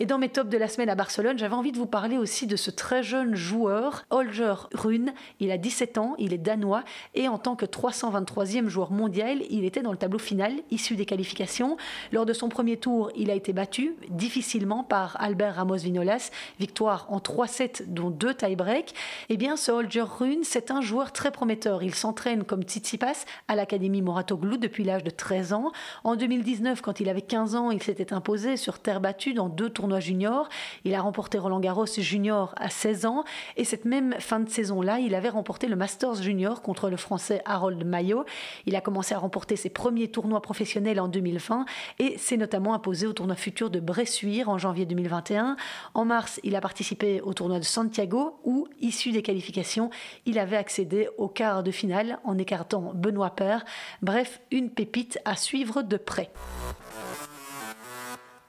Et 0.00 0.06
dans 0.06 0.18
mes 0.18 0.28
tops 0.28 0.50
de 0.50 0.58
la 0.58 0.68
semaine 0.68 0.88
à 0.88 0.94
Barcelone, 0.94 1.38
j'avais 1.38 1.54
envie 1.54 1.70
de 1.70 1.78
vous 1.78 1.86
parler 1.86 2.18
aussi 2.18 2.46
de 2.46 2.56
ce 2.56 2.70
très 2.70 3.02
jeune 3.02 3.34
joueur, 3.34 4.04
Holger 4.10 4.54
Rune. 4.74 5.12
Il 5.38 5.50
a 5.50 5.58
17 5.58 5.98
ans, 5.98 6.14
il 6.18 6.32
est 6.32 6.38
danois 6.38 6.82
et 7.14 7.28
en 7.28 7.38
tant 7.38 7.54
que 7.54 7.64
323e 7.64 8.68
joueur 8.68 8.90
mondial, 8.90 9.42
il 9.50 9.64
était 9.64 9.82
dans 9.82 9.92
le 9.92 9.98
tableau 9.98 10.18
final, 10.18 10.52
issu 10.70 10.96
des 10.96 11.06
qualifications. 11.06 11.76
Lors 12.10 12.26
de 12.26 12.32
son 12.32 12.48
premier 12.48 12.76
tour, 12.76 13.10
il 13.14 13.30
a 13.30 13.34
été 13.34 13.52
battu 13.52 13.94
difficilement 14.08 14.82
par 14.82 15.16
Albert 15.20 15.56
Ramos 15.56 15.76
Vinolas, 15.76 16.30
victoire 16.58 17.06
en 17.10 17.20
3 17.20 17.46
sets 17.46 17.84
dont 17.86 18.10
2 18.10 18.34
tie-break. 18.34 18.94
Eh 19.28 19.36
bien, 19.36 19.56
ce 19.56 19.70
Holger 19.70 20.04
Rune, 20.18 20.42
c'est 20.42 20.70
un 20.70 20.80
joueur 20.80 21.12
très 21.12 21.30
prometteur. 21.30 21.82
Il 21.82 21.94
s'entraîne 21.94 22.44
comme 22.44 22.62
Tsitsipas 22.62 23.24
à 23.48 23.54
l'Académie 23.54 24.02
Moratoglou 24.02 24.56
depuis 24.56 24.84
l'âge 24.84 25.04
de 25.04 25.10
13 25.10 25.52
ans. 25.52 25.70
En 26.02 26.16
2019, 26.16 26.80
quand 26.80 27.00
il 27.00 27.08
avait 27.08 27.22
15 27.52 27.56
ans, 27.56 27.70
il 27.70 27.82
s'était 27.82 28.14
imposé 28.14 28.56
sur 28.56 28.78
terre 28.78 29.00
battue 29.00 29.34
dans 29.34 29.50
deux 29.50 29.68
tournois 29.68 30.00
juniors. 30.00 30.48
Il 30.84 30.94
a 30.94 31.02
remporté 31.02 31.36
Roland 31.36 31.60
Garros 31.60 31.84
junior 31.84 32.54
à 32.56 32.70
16 32.70 33.04
ans 33.04 33.24
et 33.58 33.64
cette 33.64 33.84
même 33.84 34.14
fin 34.20 34.40
de 34.40 34.48
saison-là, 34.48 35.00
il 35.00 35.14
avait 35.14 35.28
remporté 35.28 35.66
le 35.66 35.76
Masters 35.76 36.22
junior 36.22 36.62
contre 36.62 36.88
le 36.88 36.96
Français 36.96 37.42
Harold 37.44 37.84
Maillot. 37.84 38.24
Il 38.64 38.74
a 38.74 38.80
commencé 38.80 39.14
à 39.14 39.18
remporter 39.18 39.56
ses 39.56 39.68
premiers 39.68 40.08
tournois 40.08 40.40
professionnels 40.40 40.98
en 40.98 41.08
2020 41.08 41.66
et 41.98 42.16
s'est 42.16 42.38
notamment 42.38 42.72
imposé 42.72 43.06
au 43.06 43.12
tournoi 43.12 43.36
futur 43.36 43.68
de 43.68 43.80
Bressuire 43.80 44.48
en 44.48 44.56
janvier 44.56 44.86
2021. 44.86 45.56
En 45.92 46.04
mars, 46.06 46.40
il 46.44 46.56
a 46.56 46.62
participé 46.62 47.20
au 47.20 47.34
tournoi 47.34 47.58
de 47.58 47.64
Santiago 47.64 48.38
où, 48.44 48.66
issu 48.80 49.12
des 49.12 49.22
qualifications, 49.22 49.90
il 50.24 50.38
avait 50.38 50.56
accédé 50.56 51.10
au 51.18 51.28
quart 51.28 51.62
de 51.62 51.70
finale 51.70 52.18
en 52.24 52.38
écartant 52.38 52.92
Benoît 52.94 53.34
Paire. 53.36 53.62
Bref, 54.00 54.40
une 54.50 54.70
pépite 54.70 55.18
à 55.26 55.36
suivre 55.36 55.82
de 55.82 55.98
près. 55.98 56.30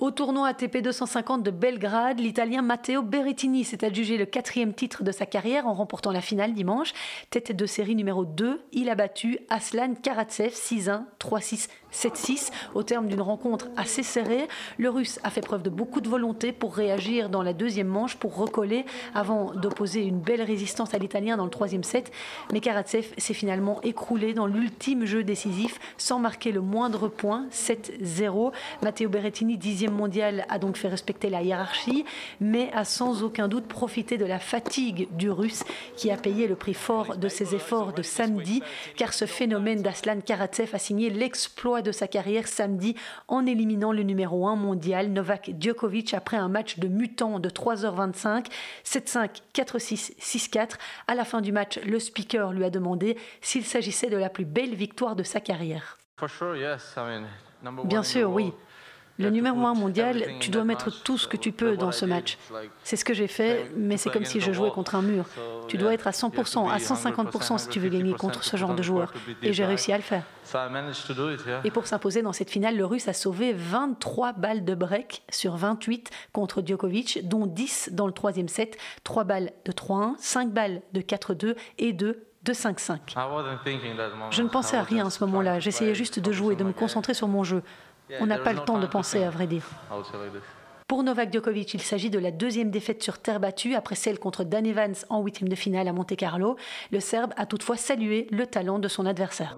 Au 0.04 0.12
tournoi 0.12 0.50
ATP 0.50 0.80
250 0.82 1.44
de 1.44 1.50
Belgrade, 1.50 2.20
l'Italien 2.20 2.62
Matteo 2.62 3.04
Berrettini 3.04 3.64
s'est 3.64 3.86
adjugé 3.86 4.18
le 4.18 4.26
quatrième 4.26 4.74
titre 4.74 5.02
de 5.02 5.14
sa 5.14 5.26
carrière 5.26 5.66
en 5.66 5.72
remportant 5.72 6.12
la 6.12 6.20
finale 6.20 6.54
dimanche. 6.54 6.92
Tête 7.30 7.56
de 7.56 7.66
série 7.66 7.96
numéro 7.96 8.26
2, 8.26 8.60
il 8.74 8.90
a 8.90 8.96
battu 8.96 9.40
Aslan 9.50 9.94
Karatsev 9.94 10.50
6-1, 10.50 11.04
3-6, 11.22 11.70
7-6 11.94 12.52
au 12.74 12.84
terme 12.84 13.08
d'une 13.08 13.22
rencontre 13.22 13.70
assez 13.78 14.04
serrée. 14.04 14.50
Le 14.78 14.90
Russe 14.90 15.22
a 15.24 15.30
fait 15.30 15.40
preuve 15.40 15.64
de 15.64 15.70
beaucoup 15.70 16.02
de 16.02 16.10
volonté 16.10 16.52
pour 16.52 16.76
réagir 16.76 17.30
dans 17.30 17.42
la 17.42 17.54
deuxième 17.54 17.88
manche, 17.88 18.18
pour 18.18 18.36
recoller 18.36 18.84
avant 19.16 19.54
d'opposer 19.54 20.04
une 20.04 20.20
belle 20.20 20.42
résistance 20.42 20.94
à 20.94 20.98
l'Italien 20.98 21.38
dans 21.38 21.46
le 21.46 21.50
troisième 21.50 21.84
set. 21.84 22.12
Mais 22.52 22.60
Karatsev 22.60 23.14
s'est 23.18 23.34
finalement 23.34 23.80
écroulé 23.84 24.34
dans 24.34 24.48
l'ultime 24.48 25.06
jeu 25.06 25.24
décisif 25.24 25.80
sans 25.98 26.20
marquer 26.20 26.52
le 26.52 26.60
moindre 26.60 27.08
point, 27.08 27.46
7-0. 27.54 28.52
Matteo 28.82 29.08
Berrettini, 29.08 29.58
dixième 29.58 29.93
mondial, 29.94 30.46
a 30.50 30.60
donc 30.60 30.78
fait 30.78 30.88
respecter 30.88 31.30
la 31.30 31.42
hiérarchie, 31.42 32.06
mais 32.42 32.72
a 32.74 32.86
sans 32.86 33.24
aucun 33.24 33.48
doute 33.48 33.68
profité 33.68 34.18
de 34.18 34.26
la 34.26 34.40
fatigue 34.40 35.08
du 35.16 35.30
Russe 35.30 35.64
qui 35.96 36.12
a 36.12 36.18
payé 36.18 36.48
le 36.48 36.56
prix 36.56 36.74
fort 36.74 37.18
de 37.18 37.28
ses 37.28 37.56
efforts 37.56 37.94
de 37.94 38.02
samedi, 38.02 38.62
car 38.98 39.14
ce 39.14 39.26
phénomène 39.26 39.82
d'Aslan 39.82 40.22
Karatsev 40.22 40.70
a 40.74 40.80
signé 40.80 41.10
l'exploit 41.10 41.82
de 41.82 41.92
sa 41.92 42.08
carrière 42.08 42.48
samedi 42.48 42.96
en 43.28 43.46
éliminant 43.46 43.92
le 43.92 44.04
numéro 44.04 44.48
1 44.48 44.56
mondial 44.56 45.10
Novak 45.10 45.52
Djokovic 45.60 46.14
après 46.14 46.38
un 46.38 46.50
match 46.50 46.80
de 46.80 46.88
mutant 46.88 47.40
de 47.40 47.50
3h25, 47.50 48.48
7-5, 48.86 49.30
4-6, 49.54 50.18
6-4. 50.20 50.72
À 51.08 51.16
la 51.16 51.26
fin 51.26 51.42
du 51.42 51.52
match, 51.52 51.80
le 51.86 52.00
speaker 52.00 52.54
lui 52.54 52.64
a 52.64 52.70
demandé 52.70 53.18
s'il 53.42 53.66
s'agissait 53.66 54.10
de 54.10 54.18
la 54.18 54.30
plus 54.30 54.46
belle 54.46 54.76
victoire 54.76 55.16
de 55.16 55.24
sa 55.24 55.40
carrière. 55.40 55.98
Bien 57.86 58.04
sûr, 58.04 58.32
oui. 58.32 58.54
Le 59.20 59.30
numéro 59.30 59.66
un 59.66 59.76
mondial, 59.76 60.26
tu 60.40 60.50
dois 60.50 60.64
mettre 60.64 60.90
tout 61.04 61.18
ce 61.18 61.28
que 61.28 61.38
tu 61.38 61.52
peux 61.52 61.78
dans 61.78 61.92
ce 61.92 62.06
match. 62.06 62.38
C'est 62.84 62.96
ce 62.96 63.06
que 63.06 63.14
j'ai 63.14 63.28
fait, 63.28 63.72
mais 63.76 63.98
c'est 63.98 64.10
comme 64.10 64.26
si 64.26 64.40
je 64.40 64.52
jouais 64.52 64.72
contre 64.72 64.96
un 64.96 65.02
mur. 65.02 65.26
Tu 65.68 65.78
dois 65.78 65.94
être 65.94 66.08
à 66.08 66.12
100%, 66.12 66.70
à 66.70 66.78
150% 66.78 67.58
si 67.58 67.70
tu 67.70 67.80
veux 67.80 67.90
gagner 67.90 68.14
contre 68.14 68.44
ce 68.44 68.58
genre 68.58 68.74
de 68.74 68.84
joueur. 68.84 69.14
Et 69.42 69.54
j'ai 69.54 69.66
réussi 69.66 69.92
à 69.94 69.98
le 69.98 70.04
faire. 70.04 70.24
Et 71.64 71.72
pour 71.72 71.88
s'imposer 71.88 72.22
dans 72.22 72.34
cette 72.34 72.50
finale, 72.50 72.76
le 72.76 72.86
Russe 72.86 73.08
a 73.08 73.14
sauvé 73.14 73.54
23 73.54 74.34
balles 74.34 74.66
de 74.66 74.76
break 74.76 75.24
sur 75.30 75.56
28 75.56 76.10
contre 76.32 76.64
Djokovic, 76.66 77.28
dont 77.28 77.46
10 77.46 77.90
dans 77.94 78.08
le 78.08 78.14
troisième 78.14 78.48
set, 78.48 78.78
3 79.04 79.24
balles 79.24 79.52
de 79.66 79.72
3-1, 79.72 80.16
5 80.18 80.52
balles 80.52 80.82
de 80.94 81.02
4-2 81.02 81.56
et 81.78 81.94
2 81.94 82.26
de 82.44 82.54
5-5. 82.54 82.98
Je 84.32 84.42
ne 84.42 84.50
pensais 84.50 84.76
à 84.76 84.84
rien 84.84 85.08
à 85.08 85.10
ce 85.10 85.24
moment-là, 85.24 85.60
j'essayais 85.60 85.96
juste 85.96 86.20
de 86.20 86.32
jouer, 86.32 86.56
de 86.56 86.64
me 86.64 86.74
concentrer 86.74 87.14
sur 87.14 87.28
mon 87.28 87.44
jeu. 87.44 87.64
On 88.20 88.26
n'a 88.26 88.38
pas 88.38 88.54
le 88.54 88.60
temps 88.60 88.80
de 88.80 88.88
penser, 88.88 89.24
à 89.24 89.30
vrai 89.30 89.48
dire. 89.48 89.70
Pour 90.88 91.04
Novak 91.04 91.34
Djokovic, 91.34 91.74
il 91.74 91.82
s'agit 91.82 92.10
de 92.10 92.20
la 92.20 92.32
deuxième 92.32 92.70
défaite 92.70 93.02
sur 93.02 93.18
terre 93.18 93.40
battue 93.40 93.74
après 93.74 93.96
celle 93.96 94.20
contre 94.20 94.44
Dan 94.44 94.66
Evans 94.66 94.94
en 95.10 95.22
huitième 95.22 95.50
de 95.50 95.56
finale 95.56 95.88
à 95.88 95.94
Monte 95.94 96.16
Carlo. 96.16 96.58
Le 96.92 97.00
Serbe 97.00 97.34
a 97.38 97.46
toutefois 97.46 97.78
salué 97.78 98.28
le 98.32 98.46
talent 98.46 98.80
de 98.80 98.88
son 98.88 99.06
adversaire. 99.06 99.58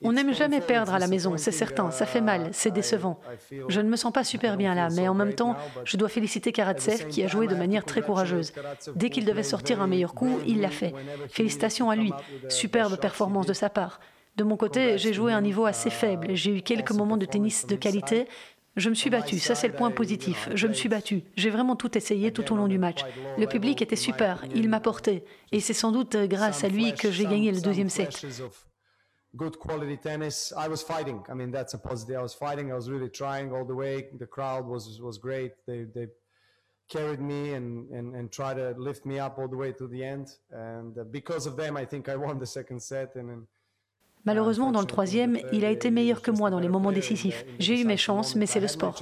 On 0.00 0.12
n'aime 0.12 0.32
jamais 0.32 0.60
perdre 0.60 0.94
à 0.94 1.00
la 1.00 1.08
maison, 1.08 1.36
c'est 1.36 1.50
certain, 1.50 1.90
ça 1.90 2.06
fait 2.06 2.20
mal, 2.20 2.50
c'est 2.52 2.70
décevant. 2.70 3.18
Je 3.68 3.80
ne 3.80 3.88
me 3.88 3.96
sens 3.96 4.12
pas 4.12 4.22
super 4.22 4.56
bien 4.56 4.74
là, 4.74 4.88
mais 4.94 5.08
en 5.08 5.14
même 5.14 5.34
temps, 5.34 5.56
je 5.84 5.96
dois 5.96 6.08
féliciter 6.08 6.52
Karatsev 6.52 7.08
qui 7.08 7.24
a 7.24 7.26
joué 7.26 7.48
de 7.48 7.56
manière 7.56 7.84
très 7.84 8.02
courageuse. 8.02 8.52
Dès 8.94 9.10
qu'il 9.10 9.24
devait 9.24 9.42
sortir 9.42 9.82
un 9.82 9.88
meilleur 9.88 10.14
coup, 10.14 10.38
il 10.46 10.60
l'a 10.60 10.70
fait. 10.70 10.94
Félicitations 11.30 11.90
à 11.90 11.96
lui, 11.96 12.12
superbe 12.48 12.96
performance 13.00 13.46
de 13.46 13.54
sa 13.54 13.70
part. 13.70 13.98
De 14.38 14.44
mon 14.44 14.56
côté, 14.56 14.98
j'ai 14.98 15.12
joué 15.12 15.32
à 15.32 15.36
un 15.36 15.40
niveau 15.40 15.66
assez 15.66 15.90
faible. 15.90 16.28
J'ai 16.34 16.58
eu 16.58 16.62
quelques 16.62 16.92
moments 16.92 17.16
de 17.16 17.26
tennis 17.26 17.66
de 17.66 17.74
qualité. 17.74 18.28
Je 18.76 18.88
me 18.88 18.94
suis 18.94 19.10
battu, 19.10 19.40
ça 19.40 19.56
c'est 19.56 19.66
le 19.66 19.74
point 19.74 19.90
positif. 19.90 20.48
Je 20.54 20.68
me 20.68 20.72
suis 20.72 20.88
battu. 20.88 21.24
J'ai 21.34 21.50
vraiment 21.50 21.74
tout 21.74 21.98
essayé 21.98 22.32
tout 22.32 22.52
au 22.52 22.56
long 22.56 22.68
du 22.68 22.78
match. 22.78 23.00
Le 23.36 23.46
public 23.46 23.82
était 23.82 23.96
super, 23.96 24.44
il 24.54 24.68
m'a 24.68 24.78
porté. 24.78 25.24
Et 25.50 25.58
c'est 25.58 25.72
sans 25.72 25.90
doute 25.90 26.16
grâce 26.16 26.62
à 26.62 26.68
lui 26.68 26.94
que 26.94 27.10
j'ai 27.10 27.24
gagné 27.24 27.50
le 27.50 27.60
deuxième 27.60 27.88
set. 27.88 28.24
good 29.36 29.58
quality 29.58 29.98
tennis. 29.98 30.52
I 30.56 30.68
was 30.68 30.82
fighting. 30.82 31.22
I 31.28 31.34
mean, 31.34 31.50
that's 31.50 31.74
a 31.74 31.78
positive. 31.78 32.16
I 32.16 32.22
was 32.22 32.34
fighting. 32.34 32.70
I 32.72 32.74
was 32.74 32.88
really 32.88 33.10
trying 33.10 33.52
all 33.52 33.64
the 33.64 33.74
way. 33.74 34.08
The 34.18 34.26
crowd 34.26 34.66
was 34.66 35.00
was 35.00 35.18
great. 35.18 35.52
They 35.66 35.84
they 35.94 36.06
carried 36.88 37.20
me 37.20 37.52
and 37.52 37.90
and 37.90 38.14
and 38.16 38.32
tried 38.32 38.56
to 38.56 38.74
lift 38.78 39.04
me 39.04 39.18
up 39.18 39.38
all 39.38 39.48
the 39.48 39.56
way 39.56 39.72
to 39.72 39.86
the 39.86 40.02
end. 40.02 40.28
And 40.50 40.96
uh, 40.96 41.04
because 41.04 41.46
of 41.46 41.56
them, 41.56 41.76
I 41.76 41.84
think 41.84 42.08
I 42.08 42.16
won 42.16 42.38
the 42.38 42.46
second 42.46 42.80
set. 42.80 43.16
And, 43.16 43.30
and 43.30 43.46
Malheureusement, 44.24 44.72
dans 44.72 44.80
le 44.80 44.86
troisième, 44.86 45.38
il 45.52 45.64
a 45.64 45.70
été 45.70 45.90
meilleur 45.90 46.22
que 46.22 46.30
moi 46.30 46.50
dans 46.50 46.60
les 46.60 46.68
moments 46.68 46.92
décisifs. 46.92 47.44
J'ai 47.58 47.80
eu 47.80 47.84
mes 47.84 47.96
chances, 47.96 48.34
mais 48.34 48.46
c'est 48.46 48.60
le 48.60 48.68
sport. 48.68 48.98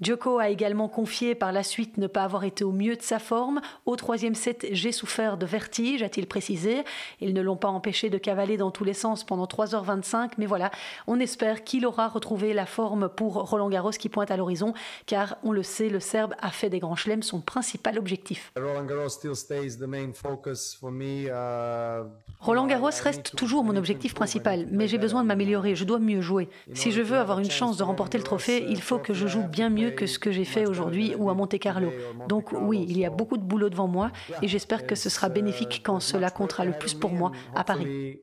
Djoko 0.00 0.38
a 0.38 0.48
également 0.48 0.88
confié 0.88 1.34
par 1.34 1.52
la 1.52 1.62
suite 1.62 1.98
ne 1.98 2.06
pas 2.06 2.24
avoir 2.24 2.44
été 2.44 2.64
au 2.64 2.72
mieux 2.72 2.96
de 2.96 3.02
sa 3.02 3.18
forme. 3.18 3.60
Au 3.86 3.96
troisième 3.96 4.34
set, 4.34 4.66
j'ai 4.72 4.92
souffert 4.92 5.36
de 5.36 5.46
vertige, 5.46 6.02
a-t-il 6.02 6.26
précisé. 6.26 6.84
Ils 7.20 7.32
ne 7.32 7.42
l'ont 7.42 7.56
pas 7.56 7.68
empêché 7.68 8.10
de 8.10 8.18
cavaler 8.18 8.56
dans 8.56 8.70
tous 8.70 8.84
les 8.84 8.92
sens 8.92 9.24
pendant 9.24 9.46
3h25, 9.46 10.32
mais 10.38 10.46
voilà, 10.46 10.70
on 11.06 11.20
espère 11.20 11.64
qu'il 11.64 11.86
aura 11.86 12.08
retrouvé 12.08 12.54
la 12.54 12.66
forme 12.66 13.08
pour 13.08 13.34
Roland 13.48 13.68
Garros 13.68 13.90
qui 13.90 14.08
pointe 14.08 14.30
à 14.30 14.36
l'horizon, 14.36 14.74
car 15.06 15.36
on 15.42 15.52
le 15.52 15.62
sait, 15.62 15.88
le 15.88 16.00
Serbe 16.00 16.34
a 16.40 16.50
fait 16.50 16.70
des 16.70 16.80
grands 16.80 16.96
chelems 16.96 17.22
son 17.22 17.40
principal 17.40 17.98
objectif. 17.98 18.52
Roland 22.40 22.66
Garros 22.66 22.90
uh, 22.90 23.02
reste 23.02 23.36
toujours 23.36 23.64
mon 23.64 23.76
objectif 23.76 24.14
principal, 24.14 24.66
mais 24.70 24.88
j'ai 24.88 24.98
besoin 24.98 25.22
de 25.22 25.28
m'améliorer, 25.28 25.74
je 25.74 25.84
dois 25.84 25.98
mieux 25.98 26.20
jouer. 26.20 26.48
Si 26.72 26.92
je 26.92 27.00
veux 27.00 27.16
avoir 27.16 27.38
une 27.38 27.50
chance 27.50 27.76
de 27.76 27.82
remporter 27.82 28.18
le 28.18 28.24
trophée, 28.24 28.66
il 28.68 28.82
faut 28.82 28.93
que 28.98 29.14
je 29.14 29.26
joue 29.26 29.42
bien 29.42 29.70
mieux 29.70 29.90
que 29.90 30.06
ce 30.06 30.18
que 30.18 30.30
j'ai 30.32 30.44
fait 30.44 30.66
aujourd'hui 30.66 31.14
ou 31.16 31.30
à 31.30 31.34
Monte 31.34 31.58
Carlo. 31.58 31.90
Donc 32.28 32.52
oui, 32.52 32.84
il 32.88 32.98
y 32.98 33.04
a 33.04 33.10
beaucoup 33.10 33.36
de 33.36 33.42
boulot 33.42 33.70
devant 33.70 33.88
moi 33.88 34.10
et 34.42 34.48
j'espère 34.48 34.86
que 34.86 34.94
ce 34.94 35.08
sera 35.08 35.28
bénéfique 35.28 35.82
quand 35.84 36.00
cela 36.00 36.30
comptera 36.30 36.64
le 36.64 36.72
plus 36.72 36.94
pour 36.94 37.10
moi 37.10 37.32
à 37.54 37.64
Paris. 37.64 38.20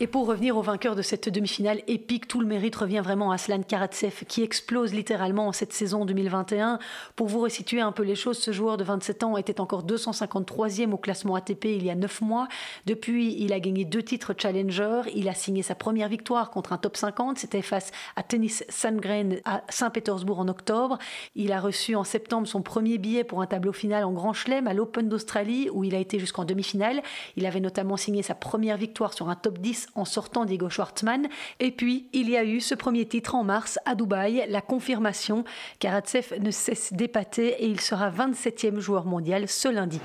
Et 0.00 0.06
pour 0.06 0.28
revenir 0.28 0.56
au 0.56 0.62
vainqueur 0.62 0.94
de 0.94 1.02
cette 1.02 1.28
demi-finale 1.28 1.80
épique, 1.88 2.28
tout 2.28 2.38
le 2.38 2.46
mérite 2.46 2.76
revient 2.76 3.00
vraiment 3.02 3.32
à 3.32 3.34
Aslan 3.34 3.62
Karatsev 3.62 4.24
qui 4.28 4.44
explose 4.44 4.94
littéralement 4.94 5.48
en 5.48 5.52
cette 5.52 5.72
saison 5.72 6.04
2021. 6.04 6.78
Pour 7.16 7.26
vous 7.26 7.40
resituer 7.40 7.80
un 7.80 7.90
peu 7.90 8.04
les 8.04 8.14
choses, 8.14 8.38
ce 8.38 8.52
joueur 8.52 8.76
de 8.76 8.84
27 8.84 9.24
ans 9.24 9.36
était 9.36 9.60
encore 9.60 9.84
253e 9.84 10.92
au 10.92 10.98
classement 10.98 11.34
ATP 11.34 11.64
il 11.64 11.84
y 11.84 11.90
a 11.90 11.96
9 11.96 12.20
mois. 12.20 12.46
Depuis, 12.86 13.34
il 13.40 13.52
a 13.52 13.58
gagné 13.58 13.84
deux 13.84 14.04
titres 14.04 14.34
Challenger. 14.38 15.02
Il 15.16 15.28
a 15.28 15.34
signé 15.34 15.64
sa 15.64 15.74
première 15.74 16.08
victoire 16.08 16.50
contre 16.50 16.72
un 16.72 16.78
top 16.78 16.96
50. 16.96 17.38
C'était 17.38 17.60
face 17.60 17.90
à 18.14 18.22
Tennis 18.22 18.64
Sandgren 18.68 19.40
à 19.44 19.62
Saint-Pétersbourg 19.68 20.38
en 20.38 20.46
octobre. 20.46 20.98
Il 21.34 21.50
a 21.50 21.58
reçu 21.58 21.96
en 21.96 22.04
septembre 22.04 22.46
son 22.46 22.62
premier 22.62 22.98
billet 22.98 23.24
pour 23.24 23.42
un 23.42 23.46
tableau 23.46 23.72
final 23.72 24.04
en 24.04 24.12
Grand 24.12 24.32
Chelem 24.32 24.68
à 24.68 24.74
l'Open 24.74 25.08
d'Australie 25.08 25.70
où 25.72 25.82
il 25.82 25.96
a 25.96 25.98
été 25.98 26.20
jusqu'en 26.20 26.44
demi-finale. 26.44 27.02
Il 27.34 27.46
avait 27.46 27.58
notamment 27.58 27.96
signé 27.96 28.22
sa 28.22 28.36
première 28.36 28.76
victoire 28.76 29.12
sur 29.12 29.28
un 29.28 29.34
top 29.34 29.58
10 29.58 29.87
en 29.94 30.04
sortant 30.04 30.44
Diego 30.44 30.68
Schwartzmann. 30.68 31.28
Et 31.60 31.70
puis, 31.70 32.08
il 32.12 32.28
y 32.30 32.36
a 32.36 32.44
eu 32.44 32.60
ce 32.60 32.74
premier 32.74 33.06
titre 33.06 33.34
en 33.34 33.44
mars 33.44 33.78
à 33.84 33.94
Dubaï, 33.94 34.44
la 34.48 34.60
confirmation. 34.60 35.44
Karatsev 35.78 36.38
ne 36.40 36.50
cesse 36.50 36.92
d'épater 36.92 37.62
et 37.62 37.66
il 37.66 37.80
sera 37.80 38.10
27e 38.10 38.78
joueur 38.78 39.04
mondial 39.04 39.48
ce 39.48 39.68
lundi. 39.68 40.00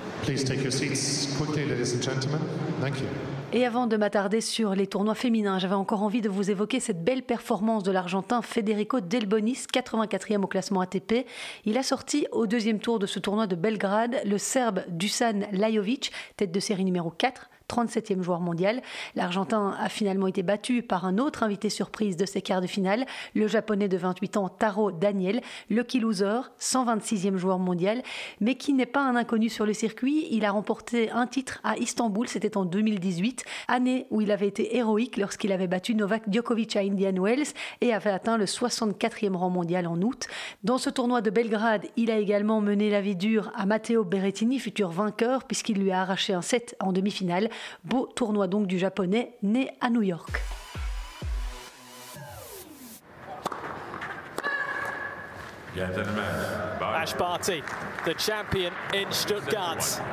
Et 3.55 3.67
avant 3.67 3.85
de 3.85 3.97
m'attarder 3.97 4.41
sur 4.41 4.73
les 4.73 4.87
tournois 4.87 5.13
féminins, 5.13 5.59
j'avais 5.59 5.75
encore 5.75 6.01
envie 6.01 6.21
de 6.21 6.29
vous 6.29 6.49
évoquer 6.49 6.79
cette 6.79 7.03
belle 7.03 7.21
performance 7.21 7.83
de 7.83 7.91
l'Argentin 7.91 8.41
Federico 8.41 8.99
Delbonis, 8.99 9.67
84e 9.71 10.41
au 10.41 10.47
classement 10.47 10.81
ATP. 10.81 11.27
Il 11.65 11.77
a 11.77 11.83
sorti 11.83 12.25
au 12.31 12.47
deuxième 12.47 12.79
tour 12.79 12.97
de 12.97 13.05
ce 13.05 13.19
tournoi 13.19 13.45
de 13.45 13.55
Belgrade 13.55 14.21
le 14.25 14.39
Serbe 14.39 14.81
Dusan 14.89 15.41
Lajovic, 15.51 16.11
tête 16.35 16.51
de 16.51 16.59
série 16.59 16.83
numéro 16.83 17.11
4, 17.11 17.51
37e 17.69 18.21
joueur 18.21 18.39
mondial. 18.39 18.81
L'Argentin 19.15 19.75
a 19.79 19.89
finalement 19.89 20.27
été 20.27 20.43
battu 20.43 20.81
par 20.83 21.05
un 21.05 21.17
autre 21.17 21.43
invité 21.43 21.69
surprise 21.69 22.17
de 22.17 22.25
ses 22.25 22.41
quarts 22.41 22.61
de 22.61 22.67
finale, 22.67 23.05
le 23.33 23.47
japonais 23.47 23.87
de 23.87 23.97
28 23.97 24.37
ans 24.37 24.49
Taro 24.49 24.91
Daniel, 24.91 25.41
lucky 25.69 25.99
loser, 25.99 26.51
126e 26.59 27.37
joueur 27.37 27.59
mondial, 27.59 28.03
mais 28.39 28.55
qui 28.55 28.73
n'est 28.73 28.85
pas 28.85 29.03
un 29.03 29.15
inconnu 29.15 29.49
sur 29.49 29.65
le 29.65 29.73
circuit. 29.73 30.27
Il 30.31 30.45
a 30.45 30.51
remporté 30.51 31.09
un 31.11 31.27
titre 31.27 31.59
à 31.63 31.77
Istanbul, 31.77 32.27
c'était 32.27 32.57
en 32.57 32.65
2018, 32.65 33.43
année 33.67 34.07
où 34.11 34.21
il 34.21 34.31
avait 34.31 34.47
été 34.47 34.77
héroïque 34.77 35.17
lorsqu'il 35.17 35.51
avait 35.51 35.67
battu 35.67 35.95
Novak 35.95 36.23
Djokovic 36.31 36.75
à 36.75 36.81
Indian 36.81 37.13
Wells 37.21 37.53
et 37.81 37.93
avait 37.93 38.09
atteint 38.09 38.37
le 38.37 38.45
64e 38.45 39.35
rang 39.35 39.49
mondial 39.49 39.87
en 39.87 40.01
août. 40.01 40.27
Dans 40.63 40.77
ce 40.77 40.89
tournoi 40.89 41.21
de 41.21 41.29
Belgrade, 41.29 41.85
il 41.97 42.11
a 42.11 42.17
également 42.17 42.61
mené 42.61 42.89
la 42.89 43.01
vie 43.01 43.15
dure 43.15 43.51
à 43.55 43.65
Matteo 43.65 44.03
Berrettini, 44.03 44.59
futur 44.59 44.89
vainqueur, 44.89 45.45
puisqu'il 45.45 45.79
lui 45.79 45.91
a 45.91 46.01
arraché 46.01 46.33
un 46.33 46.41
set 46.41 46.75
en 46.79 46.91
demi-finale. 46.91 47.49
Beau 47.83 48.07
tournoi 48.07 48.47
donc 48.47 48.67
du 48.67 48.79
japonais 48.79 49.35
né 49.41 49.71
à 49.81 49.89
New 49.89 50.01
York. 50.01 50.41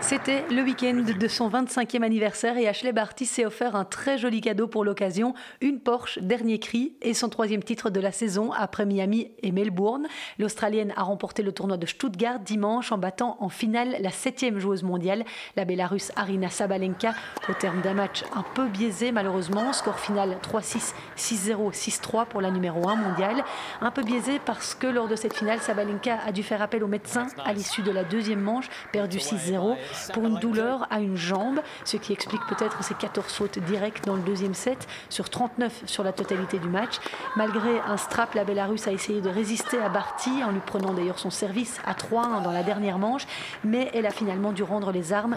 C'était 0.01 0.45
le 0.51 0.63
week-end 0.63 1.05
de 1.19 1.29
son 1.29 1.51
25e 1.51 2.03
anniversaire 2.03 2.57
et 2.57 2.67
Ashley 2.67 2.93
Barty 2.93 3.27
s'est 3.27 3.45
offert 3.45 3.77
un 3.77 3.85
très 3.85 4.17
joli 4.17 4.41
cadeau 4.41 4.69
pour 4.69 4.85
l'occasion, 4.85 5.35
une 5.61 5.81
Porsche 5.81 6.19
dernier 6.21 6.59
cri 6.59 6.95
et 7.03 7.13
son 7.13 7.29
troisième 7.29 7.63
titre 7.63 7.91
de 7.91 8.01
la 8.01 8.11
saison 8.11 8.53
après 8.53 8.87
Miami 8.87 9.33
et 9.43 9.53
Melbourne. 9.53 10.07
L'Australienne 10.39 10.95
a 10.97 11.03
remporté 11.03 11.43
le 11.43 11.53
tournoi 11.53 11.77
de 11.77 11.87
Stuttgart 11.87 12.39
dimanche 12.39 12.91
en 12.91 12.99
battant 12.99 13.37
en 13.41 13.51
finale 13.51 13.97
la 14.01 14.11
septième 14.11 14.59
joueuse 14.59 14.83
mondiale, 14.83 15.25
la 15.57 15.67
Bélarusse 15.67 16.11
Arina 16.17 16.49
Sabalenka, 16.49 17.13
au 17.51 17.53
terme 17.53 17.83
d'un 17.83 17.95
match 17.95 18.25
un 18.35 18.45
peu 18.55 18.67
biaisé 18.67 19.13
malheureusement, 19.13 19.75
score 19.75 19.99
final 19.99 20.39
3-6, 20.43 20.95
6-0, 21.19 21.73
6-3 21.73 22.27
pour 22.27 22.41
la 22.41 22.51
numéro 22.51 22.89
1 22.89 22.97
mondiale. 22.97 23.45
Un 23.83 23.91
peu 23.91 24.03
biaisé 24.03 24.41
parce 24.45 24.75
que 24.75 24.87
lors 24.87 25.09
de 25.09 25.17
cette 25.17 25.35
finale, 25.35 25.50
Sabalenka 25.59 26.19
a 26.25 26.33
dû 26.33 26.43
faire 26.43 26.63
appel 26.63 26.85
au 26.85 26.87
médecin 26.87 27.27
à 27.45 27.53
l'issue 27.53 27.83
de 27.83 27.91
la 27.91 28.05
deuxième 28.05 28.41
manche, 28.41 28.69
perdu 28.93 29.19
6-0 29.19 29.77
pour 30.13 30.25
une 30.25 30.39
douleur 30.39 30.87
à 30.91 31.01
une 31.01 31.17
jambe, 31.17 31.61
ce 31.85 31.97
qui 31.97 32.13
explique 32.13 32.43
peut-être 32.49 32.83
ses 32.85 32.95
14 32.95 33.33
fautes 33.33 33.59
directes 33.59 34.05
dans 34.05 34.15
le 34.15 34.23
deuxième 34.23 34.55
set 34.55 34.87
sur 35.09 35.29
39 35.29 35.83
sur 35.87 36.05
la 36.05 36.13
totalité 36.13 36.59
du 36.59 36.69
match. 36.69 36.97
Malgré 37.37 37.81
un 37.81 37.97
strap, 37.97 38.35
la 38.35 38.45
Bélarusse 38.45 38.87
a 38.87 38.93
essayé 38.93 39.21
de 39.21 39.29
résister 39.29 39.79
à 39.79 39.89
Barty 39.89 40.45
en 40.45 40.53
lui 40.53 40.61
prenant 40.61 40.93
d'ailleurs 40.93 41.19
son 41.19 41.31
service 41.31 41.81
à 41.85 41.95
3-1 41.95 42.43
dans 42.43 42.53
la 42.53 42.63
dernière 42.63 42.99
manche, 42.99 43.27
mais 43.65 43.91
elle 43.95 44.07
a 44.07 44.11
finalement 44.11 44.53
dû 44.53 44.63
rendre 44.63 44.93
les 44.93 45.13
armes. 45.13 45.37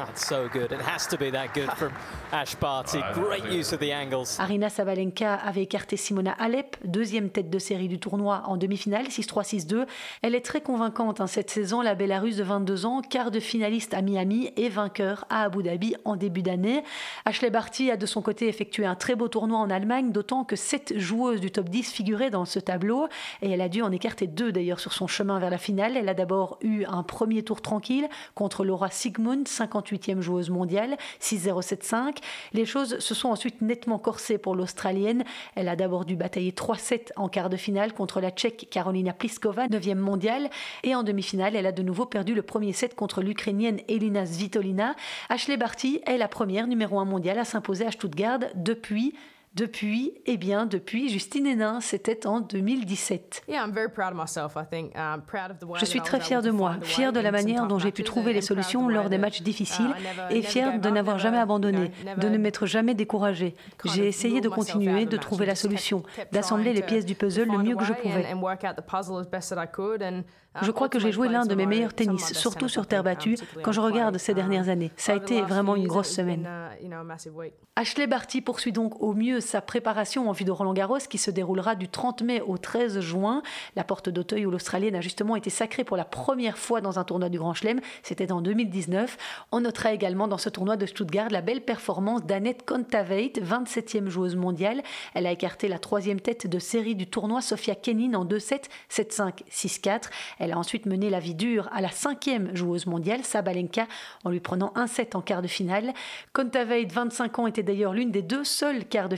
Arina 4.40 4.70
Sabalenka 4.70 5.36
avait 5.36 5.64
écarté 5.64 5.98
Simona 5.98 6.34
Alep, 6.34 6.78
deuxième 6.84 7.30
tête 7.30 7.50
de 7.50 7.60
série 7.60 7.88
du 7.88 8.00
tournoi 8.00 8.44
en 8.46 8.58
demi-finale, 8.58 9.08
6-3-6-2. 9.08 9.86
Elle 10.22 10.36
est 10.36 10.46
très 10.46 10.62
convaincante 10.62 11.22
hein, 11.22 11.28
cette 11.28 11.50
saison, 11.50 11.82
la 11.82 11.96
Bélarusse 11.96 12.38
de 12.38 12.44
22 12.44 12.86
ans, 12.86 13.02
quart 13.02 13.32
de 13.32 13.40
finaliste 13.40 13.94
à 13.94 14.02
Miami 14.02 14.52
et 14.58 14.70
vainqueur 14.70 15.26
à 15.30 15.44
Abu 15.44 15.64
Dhabi 15.64 15.96
en 16.06 16.16
début 16.16 16.42
d'année. 16.42 16.84
Ashley 17.26 17.50
Barty 17.50 17.92
a 17.92 17.98
de 17.98 18.06
son 18.06 18.22
côté 18.22 18.48
effectué 18.48 18.86
un 18.86 18.96
très 18.96 19.16
beau 19.16 19.28
tournoi 19.28 19.60
en 19.60 19.70
Allemagne, 19.70 20.12
d'autant 20.12 20.44
que 20.44 20.56
sept 20.56 20.98
joueuses 20.98 21.42
du 21.42 21.52
top 21.52 21.70
10 21.70 21.92
figuraient 21.92 22.30
dans 22.30 22.46
ce 22.46 22.60
tableau 22.60 23.08
et 23.42 23.50
elle 23.52 23.62
a 23.62 23.70
dû 23.70 23.82
en 23.82 23.92
écarter 23.92 24.28
deux 24.28 24.52
d'ailleurs 24.52 24.80
sur 24.80 24.94
son 24.94 25.08
chemin 25.08 25.40
vers 25.40 25.50
la 25.50 25.58
finale. 25.58 25.98
Elle 25.98 26.10
a 26.10 26.14
d'abord 26.14 26.58
eu 26.62 26.86
un 26.86 27.04
premier 27.04 27.44
tour 27.44 27.62
tranquille 27.62 28.08
contre 28.36 28.66
Laura 28.66 28.90
Sigmund, 28.90 29.48
58e 29.48 30.22
joueuse 30.22 30.50
mondiale, 30.50 30.98
6-0-7-5. 31.22 32.18
Les 32.54 32.66
choses 32.66 33.00
se 33.00 33.14
sont 33.14 33.30
ensuite 33.30 33.62
nettement 33.62 34.00
corsées 34.00 34.38
pour 34.38 34.56
l'Australienne. 34.56 35.24
Elle 35.56 35.68
a 35.68 35.76
d'abord 35.76 36.06
dû 36.06 36.16
batailler 36.16 36.52
3-7 36.52 37.12
en 37.16 37.30
quart 37.30 37.50
de 37.50 37.58
finale 37.58 37.94
contre 37.94 38.22
la 38.22 38.32
Tchèque 38.32 38.68
Karolina 38.70 39.14
Pliskova, 39.14 39.68
9e 39.68 39.93
mondiale. 40.00 40.50
Et 40.84 40.96
en 40.96 41.04
demi-finale, 41.04 41.56
elle 41.56 41.66
a 41.66 41.72
de 41.72 41.84
nouveau 41.84 42.06
perdu 42.06 42.34
le 42.34 42.42
premier 42.42 42.74
set 42.74 42.96
contre 42.96 43.22
l'Ukrainienne 43.22 43.80
Elina 43.88 44.26
Svitolina. 44.26 44.96
Ashley 45.30 45.58
Barty 45.58 46.02
est 46.06 46.18
la 46.18 46.28
première 46.28 46.68
numéro 46.68 47.00
1 47.00 47.06
mondiale 47.06 47.40
à 47.40 47.46
s'imposer 47.46 47.86
à 47.86 47.92
Stuttgart 47.92 48.40
depuis 48.56 49.14
depuis, 49.56 50.14
eh 50.26 50.38
bien, 50.38 50.66
depuis 50.66 51.10
Justine 51.10 51.46
Hénin, 51.46 51.80
c'était 51.80 52.26
en 52.26 52.40
2017. 52.40 53.44
Je 55.76 55.86
suis 55.86 56.02
très 56.02 56.20
fière 56.20 56.42
de 56.42 56.50
moi, 56.50 56.78
fière 56.82 57.14
de 57.14 57.20
la 57.20 57.32
manière 57.32 57.68
dont 57.68 57.78
j'ai 57.78 57.92
pu 57.92 58.04
trouver 58.04 58.34
les 58.34 58.42
solutions 58.42 58.88
lors 58.88 59.10
des 59.10 59.20
matchs 59.20 59.44
difficiles 59.44 59.94
uh, 60.32 60.34
et 60.34 60.42
fière 60.42 60.80
de 60.80 60.90
n'avoir 60.90 61.20
jamais 61.20 61.38
abandonné, 61.38 61.92
de 62.18 62.30
ne 62.30 62.38
m'être 62.38 62.66
jamais 62.66 62.96
découragée. 62.96 63.56
J'ai 63.86 64.08
essayé 64.08 64.42
de 64.42 64.50
continuer, 64.50 65.06
de 65.06 65.18
trouver 65.18 65.46
la 65.46 65.56
solution, 65.56 66.04
d'assembler 66.32 66.74
les 66.74 66.82
pièces 66.82 67.06
du 67.06 67.14
puzzle 67.14 67.52
le 67.52 67.60
mieux 67.60 67.76
que 67.76 67.86
je 67.86 67.94
pouvais. 67.94 68.26
Je 70.62 70.72
crois 70.72 70.90
que 70.90 71.00
j'ai 71.00 71.12
joué 71.12 71.30
l'un 71.30 71.46
de 71.46 71.56
mes 71.56 71.66
meilleurs 71.66 71.94
tennis, 71.94 72.34
surtout 72.34 72.68
sur 72.68 72.86
terre 72.86 73.04
battue, 73.04 73.38
quand 73.64 73.72
je 73.72 73.82
regarde 73.82 74.18
ces 74.18 74.34
dernières 74.34 74.70
années. 74.70 74.92
Ça 74.98 75.14
a 75.14 75.16
été 75.16 75.42
vraiment 75.42 75.76
une 75.76 75.88
grosse 75.88 76.10
semaine. 76.10 76.48
Ashley 77.76 78.08
Barty 78.08 78.42
poursuit 78.42 78.72
donc 78.72 79.02
au 79.02 79.14
mieux 79.14 79.42
sa 79.44 79.62
préparation 79.62 80.30
en 80.30 80.32
vue 80.32 80.46
de 80.46 80.52
Roland 80.52 80.74
Garros 80.74 80.98
qui 81.10 81.18
se 81.18 81.32
déroulera 81.32 81.76
du 81.76 81.88
30 81.88 82.22
mai 82.24 82.42
au 82.42 82.58
13 82.58 83.00
juin. 83.00 83.44
La 83.76 83.84
porte 83.84 84.10
d'Auteuil 84.10 84.46
où 84.46 84.52
l'Australienne 84.52 84.96
a 84.96 85.02
justement 85.02 85.36
été 85.36 85.50
sacrée 85.50 85.84
pour 85.84 85.98
la 85.98 86.06
première 86.06 86.58
fois 86.58 86.82
dans 86.82 87.00
un 87.00 87.04
tournoi 87.04 87.30
du 87.30 87.38
Grand 87.38 87.54
Chelem. 87.54 87.80
C'était 88.02 88.32
en 88.32 88.42
2019. 88.42 89.18
On 89.52 89.62
notera 89.62 89.94
également 89.94 90.28
dans 90.28 90.38
ce 90.38 90.50
tournoi 90.50 90.78
de 90.78 90.86
Stuttgart 90.86 91.30
la 91.30 91.42
belle 91.42 91.62
performance 91.62 92.24
d'Annette 92.24 92.66
Kontaveit, 92.66 93.34
27e 93.38 94.08
joueuse 94.08 94.36
mondiale. 94.36 94.82
Elle 95.14 95.28
a 95.28 95.32
écarté 95.32 95.68
la 95.68 95.80
troisième 95.80 96.20
tête 96.20 96.48
de 96.48 96.60
série 96.60 96.96
du 96.96 97.08
tournoi, 97.08 97.42
Sofia 97.42 97.76
Kenin, 97.76 98.14
en 98.14 98.26
2-7, 98.26 98.64
7-5, 98.90 99.44
6-4. 99.52 100.04
Elle 100.40 100.52
a 100.52 100.58
ensuite 100.58 100.86
mené 100.86 101.10
la 101.10 101.20
vie 101.20 101.36
dure 101.36 101.70
à 101.74 101.82
la 101.82 101.90
cinquième 101.90 102.56
joueuse 102.56 102.86
mondiale, 102.86 103.24
Sabalenka, 103.24 103.88
en 104.24 104.30
lui 104.30 104.40
prenant 104.40 104.72
un 104.76 104.88
set 104.88 105.16
en 105.16 105.22
quart 105.22 105.42
de 105.42 105.48
finale. 105.48 105.94
Kontaveit, 106.34 106.86
25 106.86 107.40
ans, 107.40 107.48
était 107.48 107.64
d'ailleurs 107.64 107.94
l'une 107.94 108.12
des 108.12 108.22
deux 108.22 108.44
seules 108.44 108.86
quarts 108.86 109.10
de 109.10 109.16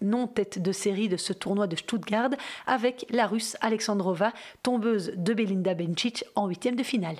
non 0.00 0.26
tête 0.26 0.60
de 0.60 0.72
série 0.72 1.08
de 1.08 1.16
ce 1.16 1.32
tournoi 1.32 1.66
de 1.66 1.76
Stuttgart, 1.76 2.30
avec 2.66 3.06
la 3.10 3.26
russe 3.26 3.56
Alexandrova, 3.60 4.32
tombeuse 4.62 5.12
de 5.16 5.34
Belinda 5.34 5.74
Bencic 5.74 6.24
en 6.34 6.46
huitième 6.46 6.76
de 6.76 6.82
finale. 6.82 7.16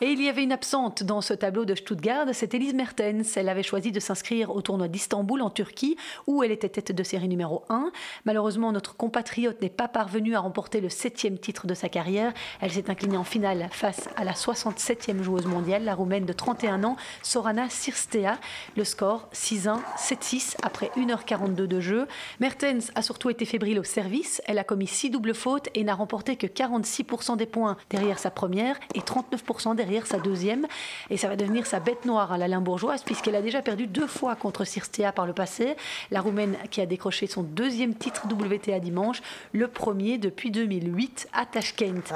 Et 0.00 0.10
il 0.10 0.20
y 0.20 0.28
avait 0.28 0.42
une 0.42 0.50
absente 0.50 1.04
dans 1.04 1.20
ce 1.20 1.34
tableau 1.34 1.64
de 1.64 1.76
Stuttgart, 1.76 2.26
c'est 2.32 2.52
Elise 2.52 2.74
Mertens. 2.74 3.36
Elle 3.36 3.48
avait 3.48 3.62
choisi 3.62 3.92
de 3.92 4.00
s'inscrire 4.00 4.50
au 4.54 4.60
tournoi 4.60 4.88
d'Istanbul 4.88 5.40
en 5.40 5.50
Turquie, 5.50 5.96
où 6.26 6.42
elle 6.42 6.50
était 6.50 6.68
tête 6.68 6.90
de 6.90 7.02
série 7.04 7.28
numéro 7.28 7.62
1. 7.68 7.92
Malheureusement, 8.24 8.72
notre 8.72 8.96
compatriote 8.96 9.62
n'est 9.62 9.70
pas 9.70 9.86
parvenue 9.86 10.34
à 10.34 10.40
remporter 10.40 10.80
le 10.80 10.88
septième 10.88 11.38
titre 11.38 11.68
de 11.68 11.74
sa 11.74 11.88
carrière. 11.88 12.32
Elle 12.60 12.72
s'est 12.72 12.90
inclinée 12.90 13.16
en 13.16 13.22
finale 13.22 13.68
face 13.70 14.08
à 14.16 14.24
la 14.24 14.32
67e 14.32 15.22
joueuse 15.22 15.46
mondiale, 15.46 15.84
la 15.84 15.94
roumaine 15.94 16.26
de 16.26 16.32
31 16.32 16.82
ans, 16.82 16.96
Sorana 17.22 17.70
Sirstea. 17.70 18.36
Le 18.76 18.82
score 18.82 19.28
6-1, 19.32 19.78
7-6 19.96 20.56
après 20.64 20.90
1h42 20.96 21.54
de 21.54 21.78
jeu. 21.78 22.08
Mertens 22.40 22.90
a 22.96 23.02
surtout 23.02 23.30
été 23.30 23.44
fébrile 23.44 23.78
au 23.78 23.84
service. 23.84 24.42
Elle 24.46 24.58
a 24.58 24.64
commis 24.64 24.88
6 24.88 25.10
doubles 25.10 25.34
fautes 25.34 25.68
et 25.74 25.84
n'a 25.84 25.94
remporté 25.94 26.34
que 26.34 26.48
46% 26.48 27.36
des 27.36 27.46
points 27.46 27.76
derrière 27.90 28.18
sa 28.18 28.32
première 28.32 28.76
et 28.94 29.00
39% 29.00 29.76
derrière 29.76 29.83
sa 30.04 30.18
deuxième. 30.18 30.66
Et 31.10 31.16
ça 31.16 31.28
va 31.28 31.36
devenir 31.36 31.66
sa 31.66 31.80
bête 31.80 32.04
noire 32.04 32.32
à 32.32 32.38
la 32.38 32.48
limbourgeoise, 32.48 33.02
puisqu'elle 33.02 33.36
a 33.36 33.42
déjà 33.42 33.62
perdu 33.62 33.86
deux 33.86 34.06
fois 34.06 34.34
contre 34.34 34.64
Sirstea 34.64 35.12
par 35.12 35.26
le 35.26 35.32
passé. 35.32 35.76
La 36.10 36.20
Roumaine 36.20 36.56
qui 36.70 36.80
a 36.80 36.86
décroché 36.86 37.26
son 37.26 37.42
deuxième 37.42 37.94
titre 37.94 38.26
WTA 38.30 38.80
dimanche, 38.80 39.20
le 39.52 39.68
premier 39.68 40.18
depuis 40.18 40.50
2008 40.50 41.28
à 41.32 41.46
Tashkent. 41.46 42.12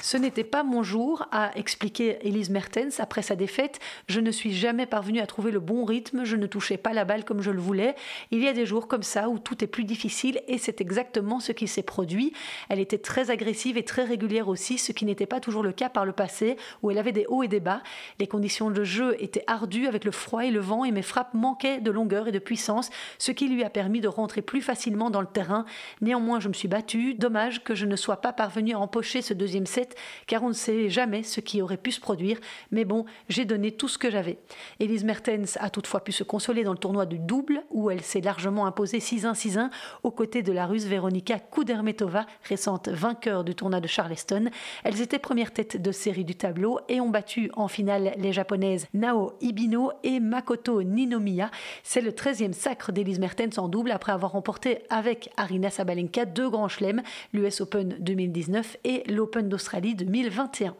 Ce 0.00 0.16
n'était 0.16 0.44
pas 0.44 0.62
mon 0.62 0.82
jour, 0.82 1.26
a 1.32 1.50
expliqué 1.56 2.18
Elise 2.26 2.50
Mertens 2.50 3.00
après 3.00 3.22
sa 3.22 3.36
défaite. 3.36 3.78
Je 4.08 4.20
ne 4.20 4.30
suis 4.30 4.54
jamais 4.54 4.86
parvenue 4.86 5.20
à 5.20 5.26
trouver 5.26 5.50
le 5.50 5.60
bon 5.60 5.84
rythme, 5.84 6.24
je 6.24 6.36
ne 6.36 6.46
touchais 6.46 6.76
pas 6.76 6.92
la 6.92 7.04
balle 7.04 7.24
comme 7.24 7.42
je 7.42 7.50
le 7.50 7.60
voulais. 7.60 7.94
Il 8.30 8.42
y 8.42 8.48
a 8.48 8.52
des 8.52 8.66
jours 8.66 8.88
comme 8.88 9.02
ça 9.02 9.28
où 9.28 9.38
tout 9.38 9.62
est 9.64 9.66
plus 9.66 9.84
difficile 9.84 10.40
et 10.48 10.58
c'est 10.58 10.80
exactement 10.80 11.40
ce 11.40 11.52
qui 11.52 11.68
s'est 11.68 11.82
produit. 11.82 12.32
Elle 12.68 12.80
était 12.80 12.98
très 12.98 13.30
agressive 13.30 13.76
et 13.76 13.84
très 13.84 14.04
régulière 14.04 14.48
aussi, 14.48 14.78
ce 14.78 14.92
qui 14.92 15.04
n'était 15.04 15.26
pas 15.32 15.40
toujours 15.40 15.62
le 15.62 15.72
cas 15.72 15.88
par 15.88 16.04
le 16.04 16.12
passé, 16.12 16.58
où 16.82 16.90
elle 16.90 16.98
avait 16.98 17.10
des 17.10 17.24
hauts 17.26 17.42
et 17.42 17.48
des 17.48 17.58
bas. 17.58 17.82
Les 18.18 18.26
conditions 18.26 18.70
de 18.70 18.84
jeu 18.84 19.16
étaient 19.18 19.44
ardues 19.46 19.86
avec 19.86 20.04
le 20.04 20.10
froid 20.10 20.44
et 20.44 20.50
le 20.50 20.60
vent, 20.60 20.84
et 20.84 20.92
mes 20.92 21.00
frappes 21.00 21.32
manquaient 21.32 21.80
de 21.80 21.90
longueur 21.90 22.28
et 22.28 22.32
de 22.32 22.38
puissance, 22.38 22.90
ce 23.16 23.32
qui 23.32 23.48
lui 23.48 23.64
a 23.64 23.70
permis 23.70 24.02
de 24.02 24.08
rentrer 24.08 24.42
plus 24.42 24.60
facilement 24.60 25.08
dans 25.08 25.22
le 25.22 25.26
terrain. 25.26 25.64
Néanmoins, 26.02 26.38
je 26.38 26.48
me 26.48 26.52
suis 26.52 26.68
battue. 26.68 27.14
Dommage 27.14 27.64
que 27.64 27.74
je 27.74 27.86
ne 27.86 27.96
sois 27.96 28.18
pas 28.18 28.34
parvenue 28.34 28.74
à 28.74 28.78
empocher 28.78 29.22
ce 29.22 29.32
deuxième 29.32 29.64
set, 29.64 29.96
car 30.26 30.42
on 30.42 30.48
ne 30.48 30.52
sait 30.52 30.90
jamais 30.90 31.22
ce 31.22 31.40
qui 31.40 31.62
aurait 31.62 31.78
pu 31.78 31.92
se 31.92 32.00
produire. 32.00 32.36
Mais 32.70 32.84
bon, 32.84 33.06
j'ai 33.30 33.46
donné 33.46 33.72
tout 33.72 33.88
ce 33.88 33.96
que 33.96 34.10
j'avais. 34.10 34.36
Elise 34.80 35.04
Mertens 35.04 35.56
a 35.60 35.70
toutefois 35.70 36.04
pu 36.04 36.12
se 36.12 36.24
consoler 36.24 36.62
dans 36.62 36.72
le 36.72 36.78
tournoi 36.78 37.06
du 37.06 37.18
double, 37.18 37.62
où 37.70 37.90
elle 37.90 38.02
s'est 38.02 38.20
largement 38.20 38.66
imposée 38.66 38.98
6-1, 38.98 39.32
6-1, 39.32 39.70
aux 40.02 40.10
côtés 40.10 40.42
de 40.42 40.52
la 40.52 40.66
russe 40.66 40.84
Veronika 40.84 41.38
Kudermetova, 41.38 42.26
récente 42.44 42.90
vainqueur 42.90 43.44
du 43.44 43.54
tournoi 43.54 43.80
de 43.80 43.88
Charleston. 43.88 44.50
Elles 44.84 45.00
étaient 45.00 45.21
première 45.22 45.52
tête 45.52 45.80
de 45.80 45.92
série 45.92 46.24
du 46.24 46.34
tableau 46.34 46.80
et 46.88 47.00
ont 47.00 47.08
battu 47.08 47.50
en 47.54 47.68
finale 47.68 48.12
les 48.18 48.32
japonaises 48.32 48.86
Nao 48.92 49.32
Ibino 49.40 49.92
et 50.02 50.20
Makoto 50.20 50.82
Ninomiya. 50.82 51.50
C'est 51.82 52.02
le 52.02 52.10
13e 52.10 52.52
sacre 52.52 52.92
d'Elise 52.92 53.18
Mertens 53.18 53.58
en 53.58 53.68
double 53.68 53.92
après 53.92 54.12
avoir 54.12 54.32
remporté 54.32 54.80
avec 54.90 55.30
Arina 55.36 55.70
Sabalenka 55.70 56.26
deux 56.26 56.50
grands 56.50 56.68
chelems, 56.68 57.02
l'US 57.32 57.60
Open 57.60 57.96
2019 58.00 58.76
et 58.84 59.04
l'Open 59.10 59.48
d'Australie 59.48 59.94
2021. 59.94 60.74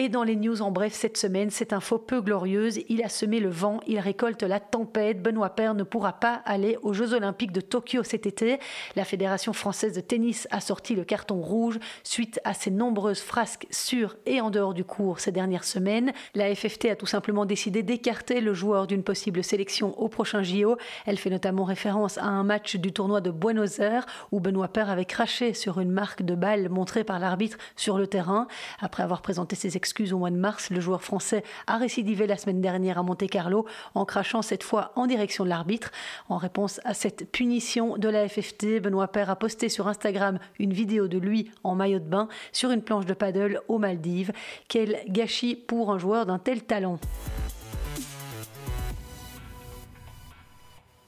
Et 0.00 0.08
dans 0.08 0.22
les 0.22 0.36
news 0.36 0.62
en 0.62 0.70
bref 0.70 0.92
cette 0.92 1.16
semaine, 1.16 1.50
cette 1.50 1.72
info 1.72 1.98
peu 1.98 2.20
glorieuse, 2.20 2.78
il 2.88 3.02
a 3.02 3.08
semé 3.08 3.40
le 3.40 3.48
vent, 3.48 3.80
il 3.88 3.98
récolte 3.98 4.44
la 4.44 4.60
tempête. 4.60 5.20
Benoît 5.20 5.50
Paire 5.50 5.74
ne 5.74 5.82
pourra 5.82 6.12
pas 6.12 6.40
aller 6.44 6.78
aux 6.82 6.92
Jeux 6.92 7.14
Olympiques 7.14 7.50
de 7.50 7.60
Tokyo 7.60 8.04
cet 8.04 8.24
été. 8.24 8.60
La 8.94 9.04
Fédération 9.04 9.52
française 9.52 9.94
de 9.94 10.00
tennis 10.00 10.46
a 10.52 10.60
sorti 10.60 10.94
le 10.94 11.02
carton 11.02 11.40
rouge 11.40 11.80
suite 12.04 12.38
à 12.44 12.54
ses 12.54 12.70
nombreuses 12.70 13.18
frasques 13.18 13.66
sur 13.72 14.14
et 14.24 14.40
en 14.40 14.50
dehors 14.50 14.72
du 14.72 14.84
cours 14.84 15.18
ces 15.18 15.32
dernières 15.32 15.64
semaines. 15.64 16.12
La 16.36 16.54
FFT 16.54 16.90
a 16.90 16.94
tout 16.94 17.06
simplement 17.06 17.44
décidé 17.44 17.82
d'écarter 17.82 18.40
le 18.40 18.54
joueur 18.54 18.86
d'une 18.86 19.02
possible 19.02 19.42
sélection 19.42 20.00
au 20.00 20.08
prochain 20.08 20.44
JO. 20.44 20.76
Elle 21.06 21.18
fait 21.18 21.28
notamment 21.28 21.64
référence 21.64 22.18
à 22.18 22.26
un 22.26 22.44
match 22.44 22.76
du 22.76 22.92
tournoi 22.92 23.20
de 23.20 23.32
Buenos 23.32 23.80
Aires 23.80 24.06
où 24.30 24.38
Benoît 24.38 24.68
Paire 24.68 24.90
avait 24.90 25.06
craché 25.06 25.54
sur 25.54 25.80
une 25.80 25.90
marque 25.90 26.22
de 26.22 26.36
balle 26.36 26.68
montrée 26.68 27.02
par 27.02 27.18
l'arbitre 27.18 27.58
sur 27.74 27.98
le 27.98 28.06
terrain. 28.06 28.46
Après 28.78 29.02
avoir 29.02 29.22
présenté 29.22 29.56
ses 29.56 29.76
excuse 29.88 30.12
au 30.12 30.18
mois 30.18 30.30
de 30.30 30.36
mars, 30.36 30.68
le 30.68 30.80
joueur 30.80 31.02
français 31.02 31.42
a 31.66 31.78
récidivé 31.78 32.26
la 32.26 32.36
semaine 32.36 32.60
dernière 32.60 32.98
à 32.98 33.02
Monte-Carlo 33.02 33.64
en 33.94 34.04
crachant 34.04 34.42
cette 34.42 34.62
fois 34.62 34.92
en 34.96 35.06
direction 35.06 35.44
de 35.44 35.48
l'arbitre. 35.48 35.92
En 36.28 36.36
réponse 36.36 36.78
à 36.84 36.92
cette 36.92 37.32
punition 37.32 37.96
de 37.96 38.10
la 38.10 38.28
FFT, 38.28 38.80
Benoît 38.82 39.08
Père 39.08 39.30
a 39.30 39.36
posté 39.36 39.70
sur 39.70 39.88
Instagram 39.88 40.40
une 40.58 40.74
vidéo 40.74 41.08
de 41.08 41.16
lui 41.16 41.50
en 41.64 41.74
maillot 41.74 42.00
de 42.00 42.04
bain 42.04 42.28
sur 42.52 42.70
une 42.70 42.82
planche 42.82 43.06
de 43.06 43.14
paddle 43.14 43.62
aux 43.68 43.78
Maldives. 43.78 44.32
Quel 44.68 44.98
gâchis 45.08 45.56
pour 45.56 45.90
un 45.90 45.98
joueur 45.98 46.26
d'un 46.26 46.38
tel 46.38 46.64
talent. 46.64 46.98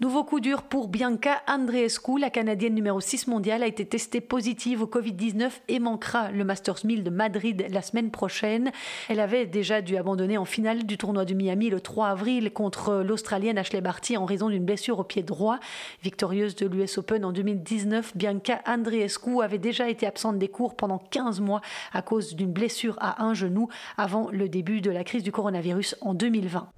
Nouveau 0.01 0.25
coup 0.25 0.41
dur 0.41 0.63
pour 0.63 0.89
Bianca 0.89 1.43
Andreescu, 1.47 2.19
la 2.19 2.31
Canadienne 2.31 2.75
numéro 2.75 3.03
6 3.03 3.27
mondiale, 3.27 3.63
a 3.63 3.67
été 3.67 3.85
testée 3.85 4.23
positive 4.23 4.81
au 4.81 4.87
Covid-19 4.87 5.51
et 5.69 5.79
manquera 5.79 6.31
le 6.31 6.43
Masters 6.43 6.87
1000 6.87 7.05
de 7.05 7.11
Madrid 7.11 7.67
la 7.69 7.83
semaine 7.83 8.11
prochaine. 8.11 8.73
Elle 9.11 9.21
avait 9.21 9.45
déjà 9.45 9.83
dû 9.83 9.99
abandonner 9.99 10.39
en 10.39 10.47
finale 10.47 10.85
du 10.85 10.97
tournoi 10.97 11.27
de 11.27 11.35
Miami 11.35 11.69
le 11.69 11.83
3 11.83 12.09
avril 12.09 12.51
contre 12.51 13.05
l'Australienne 13.07 13.59
Ashley 13.59 13.83
Barty 13.83 14.17
en 14.17 14.25
raison 14.25 14.49
d'une 14.49 14.65
blessure 14.65 15.01
au 15.01 15.05
pied 15.05 15.23
droit. 15.23 15.59
Victorieuse 16.03 16.57
de 16.57 16.67
l'US 16.67 16.97
Open 16.97 17.23
en 17.23 17.33
2019, 17.33 18.17
Bianca 18.17 18.63
Andreescu 18.67 19.43
avait 19.43 19.59
déjà 19.59 19.91
été 19.91 20.07
absente 20.07 20.39
des 20.39 20.49
cours 20.49 20.77
pendant 20.77 20.97
15 20.97 21.41
mois 21.43 21.61
à 21.93 22.01
cause 22.01 22.35
d'une 22.35 22.53
blessure 22.53 22.97
à 23.01 23.23
un 23.23 23.35
genou 23.35 23.69
avant 23.99 24.31
le 24.33 24.49
début 24.49 24.81
de 24.81 24.91
la 24.91 25.05
crise 25.05 25.25
du 25.25 25.31
coronavirus 25.31 25.97
en 26.01 26.15
2020. 26.15 26.71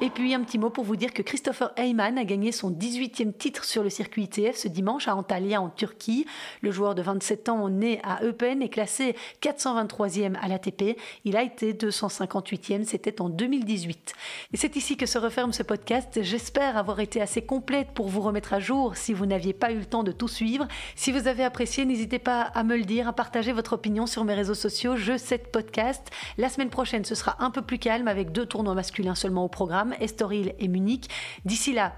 Et 0.00 0.10
puis 0.10 0.34
un 0.34 0.40
petit 0.40 0.58
mot 0.58 0.70
pour 0.70 0.84
vous 0.84 0.96
dire 0.96 1.12
que 1.12 1.22
Christopher 1.22 1.72
Heyman 1.76 2.18
a 2.18 2.24
gagné 2.24 2.50
son 2.54 2.70
18e 2.70 3.32
titre 3.32 3.64
sur 3.64 3.82
le 3.82 3.90
circuit 3.90 4.24
ITF 4.24 4.56
ce 4.56 4.68
dimanche 4.68 5.08
à 5.08 5.16
Antalya 5.16 5.60
en 5.60 5.68
Turquie. 5.68 6.26
Le 6.62 6.70
joueur 6.70 6.94
de 6.94 7.02
27 7.02 7.48
ans 7.48 7.68
né 7.68 8.00
à 8.02 8.24
Eupen 8.24 8.62
est 8.62 8.68
classé 8.68 9.16
423e 9.42 10.36
à 10.40 10.48
l'ATP. 10.48 10.96
Il 11.24 11.36
a 11.36 11.42
été 11.42 11.72
258e, 11.72 12.84
c'était 12.84 13.20
en 13.20 13.28
2018. 13.28 14.14
Et 14.52 14.56
c'est 14.56 14.76
ici 14.76 14.96
que 14.96 15.06
se 15.06 15.18
referme 15.18 15.52
ce 15.52 15.62
podcast. 15.62 16.22
J'espère 16.22 16.76
avoir 16.76 17.00
été 17.00 17.20
assez 17.20 17.42
complète 17.42 17.88
pour 17.94 18.08
vous 18.08 18.20
remettre 18.20 18.54
à 18.54 18.60
jour 18.60 18.96
si 18.96 19.12
vous 19.12 19.26
n'aviez 19.26 19.52
pas 19.52 19.72
eu 19.72 19.78
le 19.78 19.86
temps 19.86 20.02
de 20.02 20.12
tout 20.12 20.28
suivre. 20.28 20.66
Si 20.94 21.12
vous 21.12 21.28
avez 21.28 21.44
apprécié, 21.44 21.84
n'hésitez 21.84 22.18
pas 22.18 22.42
à 22.42 22.62
me 22.62 22.76
le 22.76 22.84
dire, 22.84 23.08
à 23.08 23.12
partager 23.12 23.52
votre 23.52 23.74
opinion 23.74 24.06
sur 24.06 24.24
mes 24.24 24.34
réseaux 24.34 24.54
sociaux. 24.54 24.96
Je 24.96 25.16
cette 25.16 25.50
podcast. 25.50 26.10
La 26.38 26.48
semaine 26.48 26.70
prochaine, 26.70 27.04
ce 27.04 27.14
sera 27.14 27.36
un 27.40 27.50
peu 27.50 27.62
plus 27.62 27.78
calme 27.78 28.08
avec 28.08 28.32
deux 28.32 28.46
tournois 28.46 28.74
masculins 28.74 29.14
seulement 29.14 29.44
au 29.44 29.48
programme. 29.48 29.94
Estoril 30.00 30.54
et 30.58 30.68
Munich. 30.68 31.08
D'ici 31.44 31.72
là, 31.72 31.92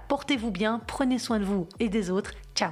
bien, 0.51 0.81
prenez 0.85 1.19
soin 1.19 1.39
de 1.39 1.45
vous 1.45 1.67
et 1.79 1.89
des 1.89 2.09
autres. 2.09 2.31
Ciao 2.55 2.71